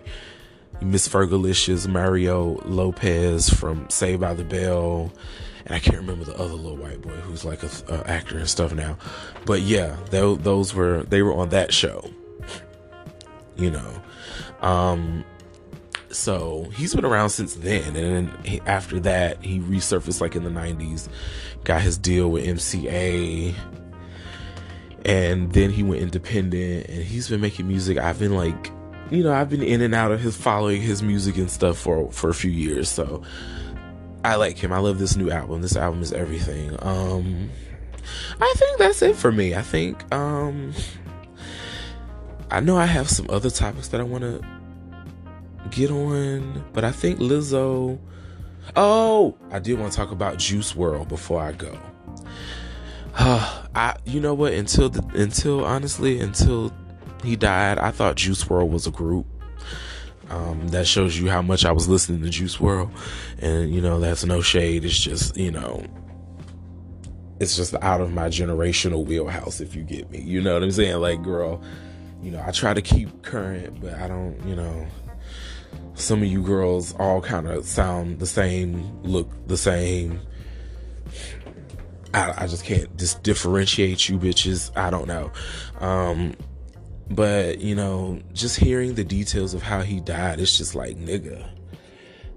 Miss 0.82 1.08
Fergalicious, 1.08 1.86
Mario 1.86 2.60
Lopez 2.64 3.48
from 3.48 3.88
Saved 3.88 4.20
by 4.20 4.34
the 4.34 4.44
Bell, 4.44 5.12
and 5.64 5.74
I 5.74 5.78
can't 5.78 5.96
remember 5.96 6.24
the 6.24 6.34
other 6.34 6.54
little 6.54 6.76
white 6.76 7.00
boy 7.00 7.10
who's 7.10 7.44
like 7.44 7.62
a, 7.62 7.70
a 7.88 8.10
actor 8.10 8.38
and 8.38 8.48
stuff 8.48 8.74
now. 8.74 8.98
But 9.46 9.62
yeah, 9.62 9.96
they, 10.10 10.20
those 10.34 10.74
were 10.74 11.04
they 11.04 11.22
were 11.22 11.32
on 11.32 11.50
that 11.50 11.72
show. 11.72 12.10
You 13.56 13.70
know, 13.70 14.02
um, 14.62 15.24
so 16.14 16.70
he's 16.74 16.94
been 16.94 17.04
around 17.04 17.30
since 17.30 17.54
then, 17.54 17.96
and 17.96 18.28
then 18.28 18.44
he, 18.44 18.60
after 18.62 19.00
that, 19.00 19.42
he 19.42 19.58
resurfaced 19.58 20.20
like 20.20 20.36
in 20.36 20.44
the 20.44 20.50
'90s, 20.50 21.08
got 21.64 21.82
his 21.82 21.98
deal 21.98 22.30
with 22.30 22.44
MCA, 22.44 23.54
and 25.04 25.52
then 25.52 25.70
he 25.70 25.82
went 25.82 26.02
independent, 26.02 26.88
and 26.88 27.02
he's 27.02 27.28
been 27.28 27.40
making 27.40 27.66
music. 27.66 27.98
I've 27.98 28.18
been 28.18 28.34
like, 28.34 28.70
you 29.10 29.24
know, 29.24 29.32
I've 29.32 29.50
been 29.50 29.62
in 29.62 29.80
and 29.80 29.94
out 29.94 30.12
of 30.12 30.20
his 30.20 30.36
following 30.36 30.80
his 30.80 31.02
music 31.02 31.36
and 31.36 31.50
stuff 31.50 31.78
for 31.78 32.10
for 32.12 32.30
a 32.30 32.34
few 32.34 32.50
years, 32.50 32.88
so 32.88 33.22
I 34.24 34.36
like 34.36 34.56
him. 34.56 34.72
I 34.72 34.78
love 34.78 34.98
this 34.98 35.16
new 35.16 35.30
album. 35.30 35.62
This 35.62 35.76
album 35.76 36.00
is 36.00 36.12
everything. 36.12 36.76
Um, 36.80 37.50
I 38.40 38.54
think 38.56 38.78
that's 38.78 39.02
it 39.02 39.16
for 39.16 39.32
me. 39.32 39.54
I 39.54 39.62
think 39.62 40.14
um, 40.14 40.72
I 42.50 42.60
know 42.60 42.76
I 42.76 42.86
have 42.86 43.10
some 43.10 43.26
other 43.30 43.50
topics 43.50 43.88
that 43.88 44.00
I 44.00 44.04
want 44.04 44.22
to 44.22 44.53
get 45.70 45.90
on, 45.90 46.64
but 46.72 46.84
I 46.84 46.92
think 46.92 47.18
Lizzo. 47.18 47.98
Oh, 48.76 49.36
I 49.50 49.58
did 49.58 49.78
want 49.78 49.92
to 49.92 49.96
talk 49.96 50.10
about 50.10 50.38
Juice 50.38 50.72
WRLD 50.72 51.08
before 51.08 51.40
I 51.40 51.52
go. 51.52 51.78
I, 53.16 53.96
you 54.04 54.20
know 54.20 54.34
what? 54.34 54.54
Until 54.54 54.88
the, 54.88 55.04
until 55.14 55.64
honestly, 55.64 56.20
until 56.20 56.72
he 57.22 57.36
died, 57.36 57.78
I 57.78 57.90
thought 57.90 58.16
Juice 58.16 58.44
WRLD 58.44 58.68
was 58.68 58.86
a 58.86 58.90
group. 58.90 59.26
Um, 60.30 60.68
that 60.68 60.86
shows 60.86 61.18
you 61.18 61.28
how 61.28 61.42
much 61.42 61.66
I 61.66 61.72
was 61.72 61.86
listening 61.86 62.22
to 62.22 62.30
Juice 62.30 62.56
WRLD, 62.56 62.90
and 63.40 63.74
you 63.74 63.82
know 63.82 64.00
that's 64.00 64.24
no 64.24 64.40
shade. 64.40 64.84
It's 64.84 64.98
just 64.98 65.36
you 65.36 65.50
know, 65.50 65.84
it's 67.40 67.56
just 67.56 67.74
out 67.82 68.00
of 68.00 68.12
my 68.12 68.28
generational 68.28 69.04
wheelhouse. 69.04 69.60
If 69.60 69.76
you 69.76 69.82
get 69.82 70.10
me, 70.10 70.22
you 70.22 70.40
know 70.40 70.54
what 70.54 70.62
I'm 70.62 70.70
saying? 70.70 70.96
Like, 70.96 71.22
girl, 71.22 71.62
you 72.22 72.30
know, 72.30 72.42
I 72.44 72.52
try 72.52 72.72
to 72.72 72.80
keep 72.80 73.22
current, 73.22 73.82
but 73.82 73.94
I 73.94 74.08
don't, 74.08 74.42
you 74.46 74.56
know 74.56 74.86
some 75.94 76.22
of 76.22 76.28
you 76.28 76.42
girls 76.42 76.94
all 76.98 77.20
kind 77.20 77.48
of 77.48 77.64
sound 77.64 78.18
the 78.18 78.26
same, 78.26 79.02
look 79.02 79.28
the 79.46 79.56
same. 79.56 80.20
I, 82.12 82.44
I, 82.44 82.46
just 82.46 82.64
can't 82.64 82.96
just 82.96 83.22
differentiate 83.22 84.08
you 84.08 84.18
bitches. 84.18 84.76
I 84.76 84.90
don't 84.90 85.08
know. 85.08 85.32
Um, 85.80 86.34
but 87.10 87.60
you 87.60 87.74
know, 87.74 88.20
just 88.32 88.56
hearing 88.56 88.94
the 88.94 89.04
details 89.04 89.54
of 89.54 89.62
how 89.62 89.82
he 89.82 90.00
died, 90.00 90.40
it's 90.40 90.56
just 90.56 90.74
like 90.74 90.96
nigga. 90.96 91.50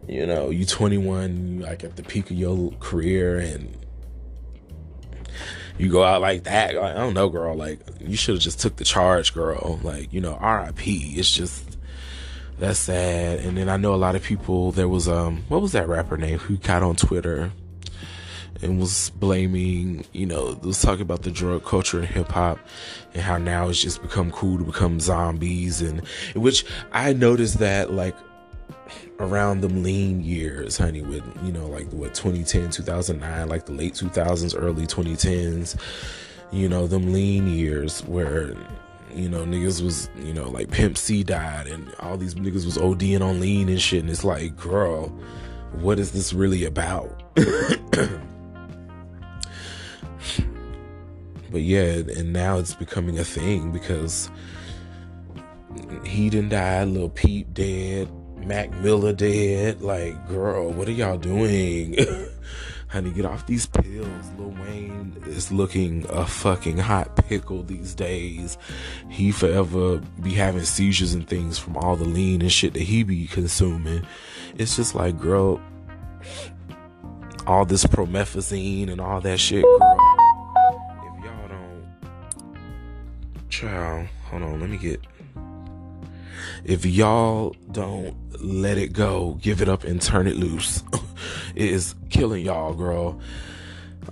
You 0.08 0.26
know, 0.26 0.50
you 0.50 0.65
21, 0.65 1.48
you 1.48 1.60
like 1.60 1.84
at 1.84 1.96
the 1.96 2.04
peak 2.04 2.32
of 2.32 2.38
your 2.38 2.72
career, 2.80 3.39
and 3.39 3.76
you 5.78 5.89
go 5.91 6.04
out 6.04 6.22
like 6.22 6.46
that. 6.46 6.76
Like, 6.76 6.96
I 6.96 7.00
don't 7.00 7.13
know, 7.13 7.30
girl. 7.30 7.56
Like 7.56 7.80
you 8.00 8.15
should 8.15 8.36
have 8.36 8.41
just 8.41 8.60
took 8.60 8.78
the 8.78 8.84
charge, 8.84 9.34
girl. 9.34 9.80
Like 9.84 10.13
you 10.13 10.22
know, 10.22 10.36
R.I.P. 10.36 11.15
It's 11.17 11.32
just 11.32 11.66
that's 12.60 12.80
sad. 12.80 13.39
And 13.39 13.58
then 13.58 13.70
I 13.70 13.78
know 13.78 13.93
a 13.93 13.96
lot 13.96 14.15
of 14.15 14.24
people. 14.24 14.72
There 14.72 14.88
was 14.88 15.08
um, 15.08 15.43
what 15.48 15.62
was 15.62 15.72
that 15.74 15.88
rapper 15.88 16.17
name 16.17 16.39
who 16.39 16.58
got 16.58 16.84
on 16.84 16.96
Twitter 16.96 17.52
and 18.62 18.80
was 18.80 19.12
blaming, 19.12 20.06
you 20.13 20.26
know, 20.26 20.58
was 20.63 20.82
talking 20.82 21.02
about 21.02 21.24
the 21.24 21.32
drug 21.32 21.63
culture 21.63 22.00
in 22.00 22.08
hip 22.08 22.32
hop 22.32 22.60
and 23.13 23.22
how 23.22 23.38
now 23.38 23.70
it's 23.70 23.82
just 23.82 24.02
become 24.02 24.32
cool 24.32 24.58
to 24.58 24.63
become 24.63 25.00
zombies 25.00 25.82
and 25.82 26.06
which 26.36 26.65
I 26.91 27.13
noticed 27.13 27.60
that 27.60 27.93
like 27.93 28.15
around 29.20 29.62
the 29.62 29.70
lean 29.70 30.24
years, 30.24 30.78
honey, 30.78 31.02
with 31.02 31.24
you 31.43 31.52
know, 31.52 31.67
like 31.67 31.91
what 31.91 32.13
2010, 32.13 32.72
2009, 32.72 33.50
like 33.50 33.65
the 33.65 33.74
late 33.74 33.93
2000s, 33.93 34.56
early 34.58 34.88
2010s, 34.88 35.76
you 36.52 36.70
know, 36.70 36.88
them 36.88 37.13
lean 37.13 37.48
years 37.48 38.04
where 38.06 38.56
you 39.13 39.30
know, 39.30 39.46
niggas 39.46 39.82
was, 39.82 40.10
you 40.17 40.34
know, 40.34 40.50
like 40.50 40.72
Pimp 40.72 40.98
C 40.98 41.24
died 41.24 41.67
and 41.67 41.93
all 42.00 42.17
these 42.17 42.36
niggas 42.36 42.65
was 42.65 42.78
ODing 42.78 43.22
on 43.22 43.39
lean 43.39 43.70
and 43.70 43.82
shit. 43.82 44.02
And 44.02 44.10
it's 44.10 44.24
like, 44.24 44.56
girl, 44.56 45.08
what 45.74 46.00
is 46.00 46.12
this 46.12 46.34
really 46.34 46.65
about? 46.65 47.24
but 47.36 47.52
yeah, 51.54 52.02
and 52.15 52.34
now 52.34 52.58
it's 52.58 52.76
becoming 52.76 53.17
a 53.20 53.24
thing 53.24 53.72
because 53.72 54.30
he 56.04 56.30
didn't 56.30 56.50
die, 56.50 56.84
Lil 56.84 57.10
Peep 57.10 57.54
dead, 57.54 58.10
Mac 58.46 58.72
Miller 58.80 59.13
dead. 59.13 59.82
Like, 59.82 60.28
girl, 60.28 60.72
what 60.72 60.88
are 60.88 60.91
y'all 60.91 61.17
doing? 61.17 61.96
honey, 62.88 63.12
get 63.12 63.26
off 63.26 63.45
these 63.45 63.65
pills. 63.65 64.32
Lil 64.38 64.56
Wayne 64.62 65.15
is 65.28 65.52
looking 65.52 66.06
a 66.10 66.26
fucking 66.26 66.78
hot 66.78 67.15
pickle 67.28 67.63
these 67.63 67.93
days. 67.93 68.58
He 69.10 69.32
forever 69.32 69.97
be 70.21 70.34
having 70.34 70.63
seizures 70.63 71.13
and 71.13 71.28
things 71.28 71.58
from 71.58 71.78
all 71.78 71.95
the 71.95 72.06
lean 72.06 72.41
and 72.41 72.52
shit 72.52 72.73
that 72.73 72.84
he 72.84 73.04
be 73.04 73.28
consuming. 73.28 74.06
It's 74.58 74.76
just 74.76 74.95
like, 74.95 75.19
girl, 75.19 75.62
all 77.45 77.65
this 77.65 77.86
promethazine 77.86 78.89
and 78.89 79.02
all 79.02 79.21
that 79.21 79.39
shit, 79.39 79.63
girl. 79.63 79.97
If 81.04 81.26
y'all 81.26 81.47
don't, 81.47 83.50
child, 83.50 84.08
hold 84.30 84.43
on, 84.43 84.60
let 84.60 84.69
me 84.69 84.78
get. 84.78 85.02
If 86.67 86.86
y'all 86.86 87.56
don't 87.71 88.13
let 88.43 88.77
it 88.77 88.91
go, 88.91 89.39
give 89.41 89.62
it 89.62 89.69
up 89.69 89.86
and 89.86 90.01
turn 90.01 90.27
it 90.27 90.36
loose. 90.36 90.84
it 91.56 91.69
is 91.69 91.95
killing 92.10 92.45
y'all, 92.45 92.73
girl. 92.73 93.19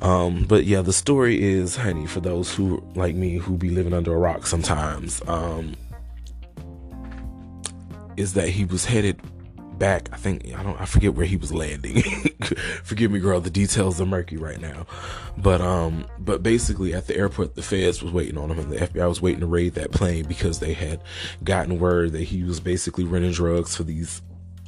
Um, 0.01 0.45
but 0.45 0.63
yeah, 0.63 0.81
the 0.81 0.93
story 0.93 1.43
is, 1.43 1.75
honey, 1.75 2.07
for 2.07 2.21
those 2.21 2.55
who 2.55 2.81
like 2.95 3.13
me 3.13 3.37
who 3.37 3.57
be 3.57 3.69
living 3.69 3.93
under 3.93 4.13
a 4.13 4.17
rock 4.17 4.47
sometimes, 4.47 5.21
um, 5.27 5.75
is 8.15 8.33
that 8.35 8.47
he 8.47 8.63
was 8.63 8.85
headed 8.85 9.19
back. 9.77 10.09
I 10.11 10.17
think 10.17 10.53
I 10.53 10.63
don't 10.63 10.79
I 10.79 10.85
forget 10.85 11.13
where 11.13 11.25
he 11.25 11.37
was 11.37 11.53
landing. 11.53 12.01
Forgive 12.83 13.11
me, 13.11 13.19
girl. 13.19 13.39
The 13.39 13.49
details 13.49 13.99
are 13.99 14.05
murky 14.05 14.37
right 14.37 14.59
now. 14.59 14.85
But 15.37 15.61
um, 15.61 16.05
but 16.19 16.43
basically 16.43 16.93
at 16.93 17.07
the 17.07 17.17
airport, 17.17 17.55
the 17.55 17.61
feds 17.61 18.01
was 18.01 18.11
waiting 18.11 18.37
on 18.37 18.51
him, 18.51 18.59
and 18.59 18.71
the 18.71 18.77
FBI 18.77 19.07
was 19.07 19.21
waiting 19.21 19.41
to 19.41 19.47
raid 19.47 19.73
that 19.75 19.91
plane 19.91 20.25
because 20.25 20.59
they 20.59 20.73
had 20.73 21.01
gotten 21.43 21.79
word 21.79 22.13
that 22.13 22.23
he 22.23 22.43
was 22.43 22.59
basically 22.59 23.03
renting 23.03 23.31
drugs 23.31 23.75
for 23.75 23.83
these 23.83 24.21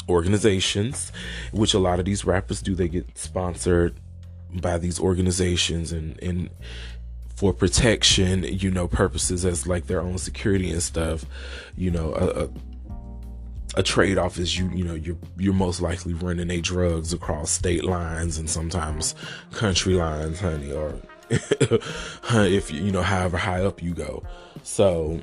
organizations, 0.09 1.11
which 1.51 1.73
a 1.73 1.79
lot 1.79 1.99
of 1.99 2.05
these 2.05 2.25
rappers 2.25 2.61
do. 2.61 2.75
They 2.75 2.87
get 2.87 3.17
sponsored 3.17 3.99
by 4.61 4.77
these 4.77 4.99
organizations 4.99 5.91
and 5.91 6.21
and 6.21 6.49
for 7.35 7.53
protection, 7.53 8.43
you 8.43 8.71
know, 8.71 8.87
purposes 8.87 9.45
as 9.45 9.67
like 9.67 9.85
their 9.85 10.01
own 10.01 10.17
security 10.17 10.71
and 10.71 10.81
stuff. 10.81 11.23
You 11.75 11.91
know, 11.91 12.13
a, 12.13 12.49
a 13.77 13.83
trade 13.83 14.17
off 14.17 14.37
is 14.37 14.57
you 14.57 14.69
you 14.71 14.83
know 14.83 14.95
you're 14.95 15.17
you're 15.37 15.53
most 15.53 15.81
likely 15.81 16.13
running 16.13 16.49
a 16.49 16.59
drugs 16.59 17.13
across 17.13 17.51
state 17.51 17.85
lines 17.85 18.37
and 18.37 18.49
sometimes 18.49 19.15
country 19.53 19.93
lines, 19.93 20.39
honey, 20.39 20.71
or 20.71 20.99
if 21.29 22.71
you 22.71 22.91
know 22.91 23.03
however 23.03 23.37
high 23.37 23.63
up 23.63 23.81
you 23.81 23.93
go. 23.93 24.23
So 24.63 25.21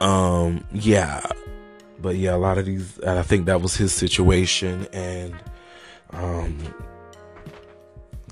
Um, 0.00 0.64
yeah, 0.72 1.22
but 2.00 2.16
yeah, 2.16 2.34
a 2.34 2.38
lot 2.38 2.58
of 2.58 2.66
these, 2.66 3.00
I 3.00 3.22
think 3.22 3.46
that 3.46 3.60
was 3.62 3.76
his 3.76 3.92
situation, 3.92 4.86
and 4.92 5.34
um, 6.10 6.58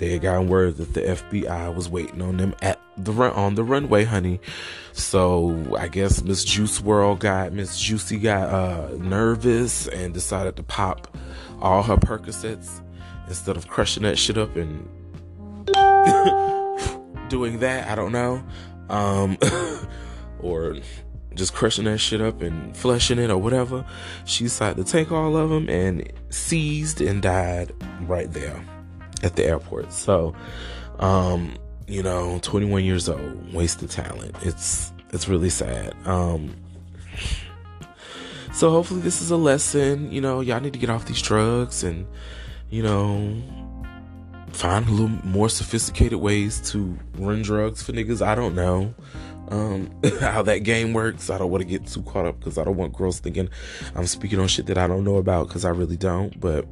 they 0.03 0.11
had 0.11 0.23
gotten 0.23 0.49
word 0.49 0.79
that 0.79 0.95
the 0.95 1.01
FBI 1.01 1.73
was 1.73 1.89
waiting 1.89 2.21
on 2.23 2.37
them 2.37 2.57
at 2.61 2.81
the 2.97 3.13
run 3.13 3.33
on 3.35 3.55
the 3.55 3.63
runway, 3.63 4.03
honey. 4.03 4.41
So 4.93 5.77
I 5.79 5.87
guess 5.87 6.25
Miss 6.25 6.43
Juice 6.45 6.81
WRLD 6.81 7.21
got 7.21 7.53
Miss 7.53 7.79
Juicy 7.81 8.19
got 8.19 8.49
uh, 8.53 8.97
nervous 8.97 9.87
and 9.87 10.13
decided 10.13 10.57
to 10.57 10.65
pop 10.65 11.17
all 11.61 11.85
her 11.85 11.97
Percocets 11.97 12.81
instead 13.29 13.57
of 13.57 13.69
crushing 13.69 14.03
that 14.03 14.19
shit 14.19 14.37
up 14.37 14.57
and 14.57 14.89
doing 17.31 17.61
that. 17.61 17.89
I 17.89 17.95
don't 17.95 18.11
know, 18.11 18.43
um, 18.89 19.39
or 20.41 20.79
just 21.37 21.55
crushing 21.55 21.85
that 21.85 21.99
shit 21.99 22.21
up 22.21 22.43
and 22.43 22.77
flushing 22.77 23.21
it 23.21 23.31
or 23.31 23.39
whatever. 23.39 23.87
She 24.25 24.43
decided 24.43 24.85
to 24.85 24.93
take 24.93 25.13
all 25.13 25.37
of 25.37 25.49
them 25.51 25.69
and 25.69 26.13
seized 26.29 27.01
and 27.01 27.23
died 27.23 27.73
right 28.01 28.33
there 28.33 28.67
at 29.23 29.37
the 29.37 29.45
airport. 29.45 29.93
So, 29.93 30.35
um, 30.99 31.57
you 31.87 32.03
know, 32.03 32.39
21 32.43 32.85
years 32.85 33.09
old, 33.09 33.53
wasted 33.53 33.91
talent. 33.91 34.37
It's 34.43 34.93
it's 35.11 35.29
really 35.29 35.51
sad. 35.51 35.95
Um, 36.07 36.57
so 38.53 38.71
hopefully 38.71 39.01
this 39.01 39.21
is 39.23 39.31
a 39.31 39.37
lesson. 39.37 40.11
You 40.13 40.21
know, 40.21 40.41
y'all 40.41 40.61
need 40.61 40.73
to 40.73 40.79
get 40.79 40.91
off 40.91 41.07
these 41.07 41.23
drugs 41.23 41.85
and, 41.85 42.07
you 42.71 42.83
know, 42.83 43.43
find 44.53 44.87
a 44.87 44.91
little 44.91 45.09
more 45.09 45.49
sophisticated 45.49 46.19
ways 46.19 46.61
to 46.71 46.99
run 47.15 47.43
drugs 47.43 47.83
for 47.83 47.93
niggas. 47.93 48.25
I 48.25 48.35
don't 48.35 48.55
know 48.55 48.95
um, 49.49 49.91
how 50.21 50.43
that 50.43 50.59
game 50.59 50.93
works. 50.93 51.31
I 51.31 51.39
don't 51.39 51.51
want 51.51 51.63
to 51.63 51.69
get 51.69 51.87
too 51.87 52.03
caught 52.03 52.27
up 52.27 52.39
because 52.39 52.59
I 52.59 52.65
don't 52.65 52.77
want 52.77 52.95
girls 52.95 53.21
thinking 53.21 53.49
I'm 53.95 54.07
speaking 54.07 54.39
on 54.39 54.49
shit 54.49 54.67
that 54.67 54.79
I 54.79 54.87
don't 54.87 55.05
know 55.05 55.17
about 55.17 55.49
because 55.49 55.65
I 55.65 55.71
really 55.71 55.97
don't. 55.97 56.39
But 56.41 56.67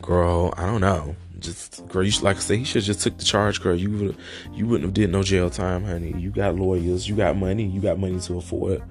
girl, 0.00 0.54
I 0.56 0.66
don't 0.66 0.80
know 0.80 1.16
just 1.42 1.86
girl, 1.88 2.02
you 2.02 2.10
should, 2.10 2.22
like 2.22 2.36
I 2.36 2.40
say, 2.40 2.56
he 2.56 2.64
should 2.64 2.84
just 2.84 3.00
took 3.00 3.18
the 3.18 3.24
charge, 3.24 3.60
girl. 3.60 3.74
You 3.74 3.90
would 3.90 4.16
you 4.52 4.66
wouldn't 4.66 4.84
have 4.84 4.94
did 4.94 5.10
no 5.10 5.22
jail 5.22 5.50
time, 5.50 5.84
honey. 5.84 6.14
You 6.16 6.30
got 6.30 6.56
lawyers, 6.56 7.08
you 7.08 7.16
got 7.16 7.36
money, 7.36 7.66
you 7.66 7.80
got 7.80 7.98
money 7.98 8.20
to 8.20 8.38
afford 8.38 8.82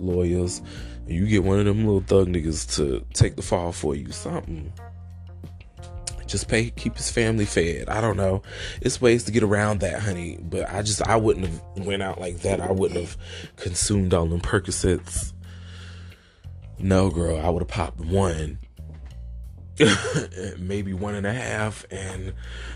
lawyers. 0.00 0.62
You 1.06 1.26
get 1.26 1.44
one 1.44 1.58
of 1.58 1.64
them 1.64 1.86
little 1.86 2.00
thug 2.00 2.28
niggas 2.28 2.76
to 2.76 3.04
take 3.14 3.36
the 3.36 3.42
fall 3.42 3.72
for 3.72 3.94
you, 3.94 4.12
something. 4.12 4.72
Just 6.26 6.48
pay, 6.48 6.68
keep 6.68 6.94
his 6.94 7.10
family 7.10 7.46
fed. 7.46 7.88
I 7.88 8.02
don't 8.02 8.18
know. 8.18 8.42
It's 8.82 9.00
ways 9.00 9.24
to 9.24 9.32
get 9.32 9.42
around 9.42 9.80
that, 9.80 10.00
honey. 10.00 10.38
But 10.42 10.68
I 10.70 10.82
just 10.82 11.00
I 11.08 11.16
wouldn't 11.16 11.46
have 11.46 11.86
went 11.86 12.02
out 12.02 12.20
like 12.20 12.40
that. 12.40 12.60
I 12.60 12.70
wouldn't 12.70 13.00
have 13.00 13.16
consumed 13.56 14.12
all 14.12 14.26
them 14.26 14.40
Percocets. 14.40 15.32
No, 16.78 17.10
girl, 17.10 17.40
I 17.40 17.48
would 17.48 17.62
have 17.62 17.68
popped 17.68 18.00
one 18.00 18.58
maybe 20.58 20.92
one 20.92 21.14
and 21.14 21.26
a 21.26 21.32
half, 21.32 21.86
and 21.90 22.32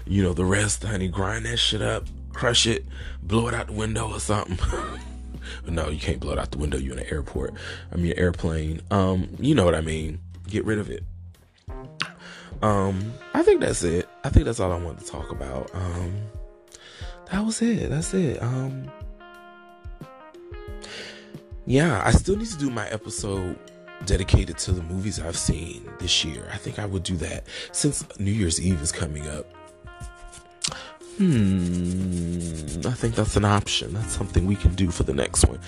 you 0.07 0.23
know 0.23 0.33
the 0.33 0.45
rest, 0.45 0.83
honey. 0.83 1.09
Grind 1.09 1.47
that 1.47 1.59
shit 1.59 1.83
up, 1.83 2.07
crush 2.33 2.67
it, 2.67 2.85
blow 3.23 3.49
it 3.49 3.55
out 3.55 3.69
the 3.69 3.73
window 3.73 4.11
or 4.11 4.21
something. 4.21 4.59
no, 5.67 5.89
you 5.89 5.99
can't 5.99 6.21
blow 6.21 6.33
it 6.33 6.39
out 6.39 6.51
the 6.51 6.59
window. 6.59 6.79
You're 6.79 6.95
in 6.95 7.01
an 7.01 7.07
airport. 7.11 7.55
I 7.93 7.97
mean, 7.97 8.15
airplane. 8.17 8.81
Um, 8.91 9.29
you 9.39 9.55
know 9.55 9.65
what 9.65 9.75
I 9.75 9.81
mean. 9.81 10.21
Get 10.49 10.65
rid 10.65 10.79
of 10.79 10.91
it. 10.91 11.05
Um, 12.63 13.13
I 13.35 13.43
think 13.43 13.61
that's 13.61 13.83
it. 13.83 14.09
I 14.23 14.29
think 14.29 14.45
that's 14.45 14.61
all 14.61 14.71
I 14.71 14.79
wanted 14.79 15.05
to 15.05 15.11
talk 15.11 15.31
about. 15.33 15.71
Um, 15.75 16.15
that 17.31 17.45
was 17.45 17.61
it. 17.63 17.91
That's 17.91 18.15
it. 18.15 18.41
Um, 18.41 18.91
yeah, 21.67 22.03
I 22.05 22.13
still 22.13 22.37
need 22.37 22.49
to 22.49 22.59
do 22.59 22.71
my 22.71 22.89
episode 22.89 23.59
dedicated 24.07 24.59
to 24.59 24.73
the 24.73 24.83
movies 24.83 25.21
I've 25.21 25.37
seen 25.37 25.89
this 25.99 26.25
year. 26.25 26.49
I 26.53 26.57
think 26.57 26.79
I 26.79 26.87
would 26.87 27.03
do 27.03 27.17
that 27.19 27.45
since 27.73 28.05
New 28.19 28.33
Year's 28.33 28.61
Eve 28.61 28.81
is 28.83 28.93
coming 28.93 29.29
up. 29.29 29.47
Hmm, 31.19 32.87
I 32.87 32.95
think 32.95 33.15
that's 33.15 33.37
an 33.37 33.45
option. 33.45 33.93
That's 33.93 34.17
something 34.17 34.47
we 34.47 34.57
can 34.57 34.75
do 34.75 34.91
for 34.91 35.03
the 35.03 35.13
next 35.13 35.47
one. 35.47 35.61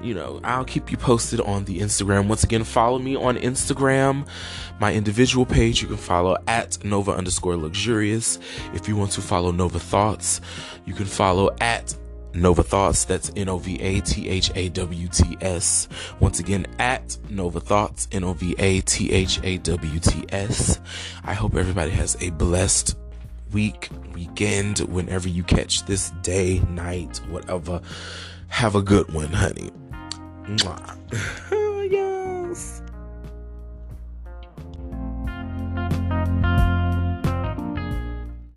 You 0.00 0.14
know, 0.14 0.40
I'll 0.44 0.64
keep 0.64 0.92
you 0.92 0.96
posted 0.96 1.40
on 1.40 1.64
the 1.64 1.80
Instagram. 1.80 2.28
Once 2.28 2.44
again, 2.44 2.62
follow 2.62 3.00
me 3.00 3.16
on 3.16 3.36
Instagram. 3.36 4.28
My 4.80 4.94
individual 4.94 5.44
page, 5.44 5.82
you 5.82 5.88
can 5.88 5.96
follow 5.96 6.36
at 6.46 6.82
Nova 6.84 7.12
underscore 7.12 7.56
luxurious. 7.56 8.38
If 8.74 8.86
you 8.86 8.94
want 8.94 9.10
to 9.12 9.20
follow 9.20 9.50
Nova 9.50 9.80
Thawts, 9.80 10.40
you 10.86 10.94
can 10.94 11.06
follow 11.06 11.50
at 11.60 11.94
Nova 12.34 12.62
Thawts. 12.62 13.04
That's 13.04 13.30
N 13.36 13.48
O 13.48 13.58
V 13.58 13.80
A 13.80 14.00
T 14.00 14.28
H 14.28 14.50
A 14.54 14.68
W 14.70 15.08
T 15.08 15.36
S. 15.40 15.88
Once 16.20 16.40
again, 16.40 16.66
at 16.78 17.16
Nova 17.28 17.60
Thawts, 17.60 18.08
N 18.12 18.24
O 18.24 18.32
V 18.32 18.54
A 18.58 18.80
T 18.80 19.12
H 19.12 19.40
A 19.42 19.58
W 19.58 20.00
T 20.00 20.24
S. 20.30 20.80
I 21.24 21.34
hope 21.34 21.54
everybody 21.54 21.90
has 21.92 22.16
a 22.22 22.30
blessed 22.30 22.96
week, 23.52 23.88
weekend, 24.14 24.80
whenever 24.80 25.28
you 25.28 25.42
catch 25.42 25.84
this 25.84 26.10
day, 26.22 26.60
night, 26.70 27.20
whatever. 27.28 27.80
Have 28.48 28.74
a 28.74 28.82
good 28.82 29.12
one, 29.12 29.32
honey. 29.32 29.70
Mwah. 30.44 31.90
yeah. 31.92 32.11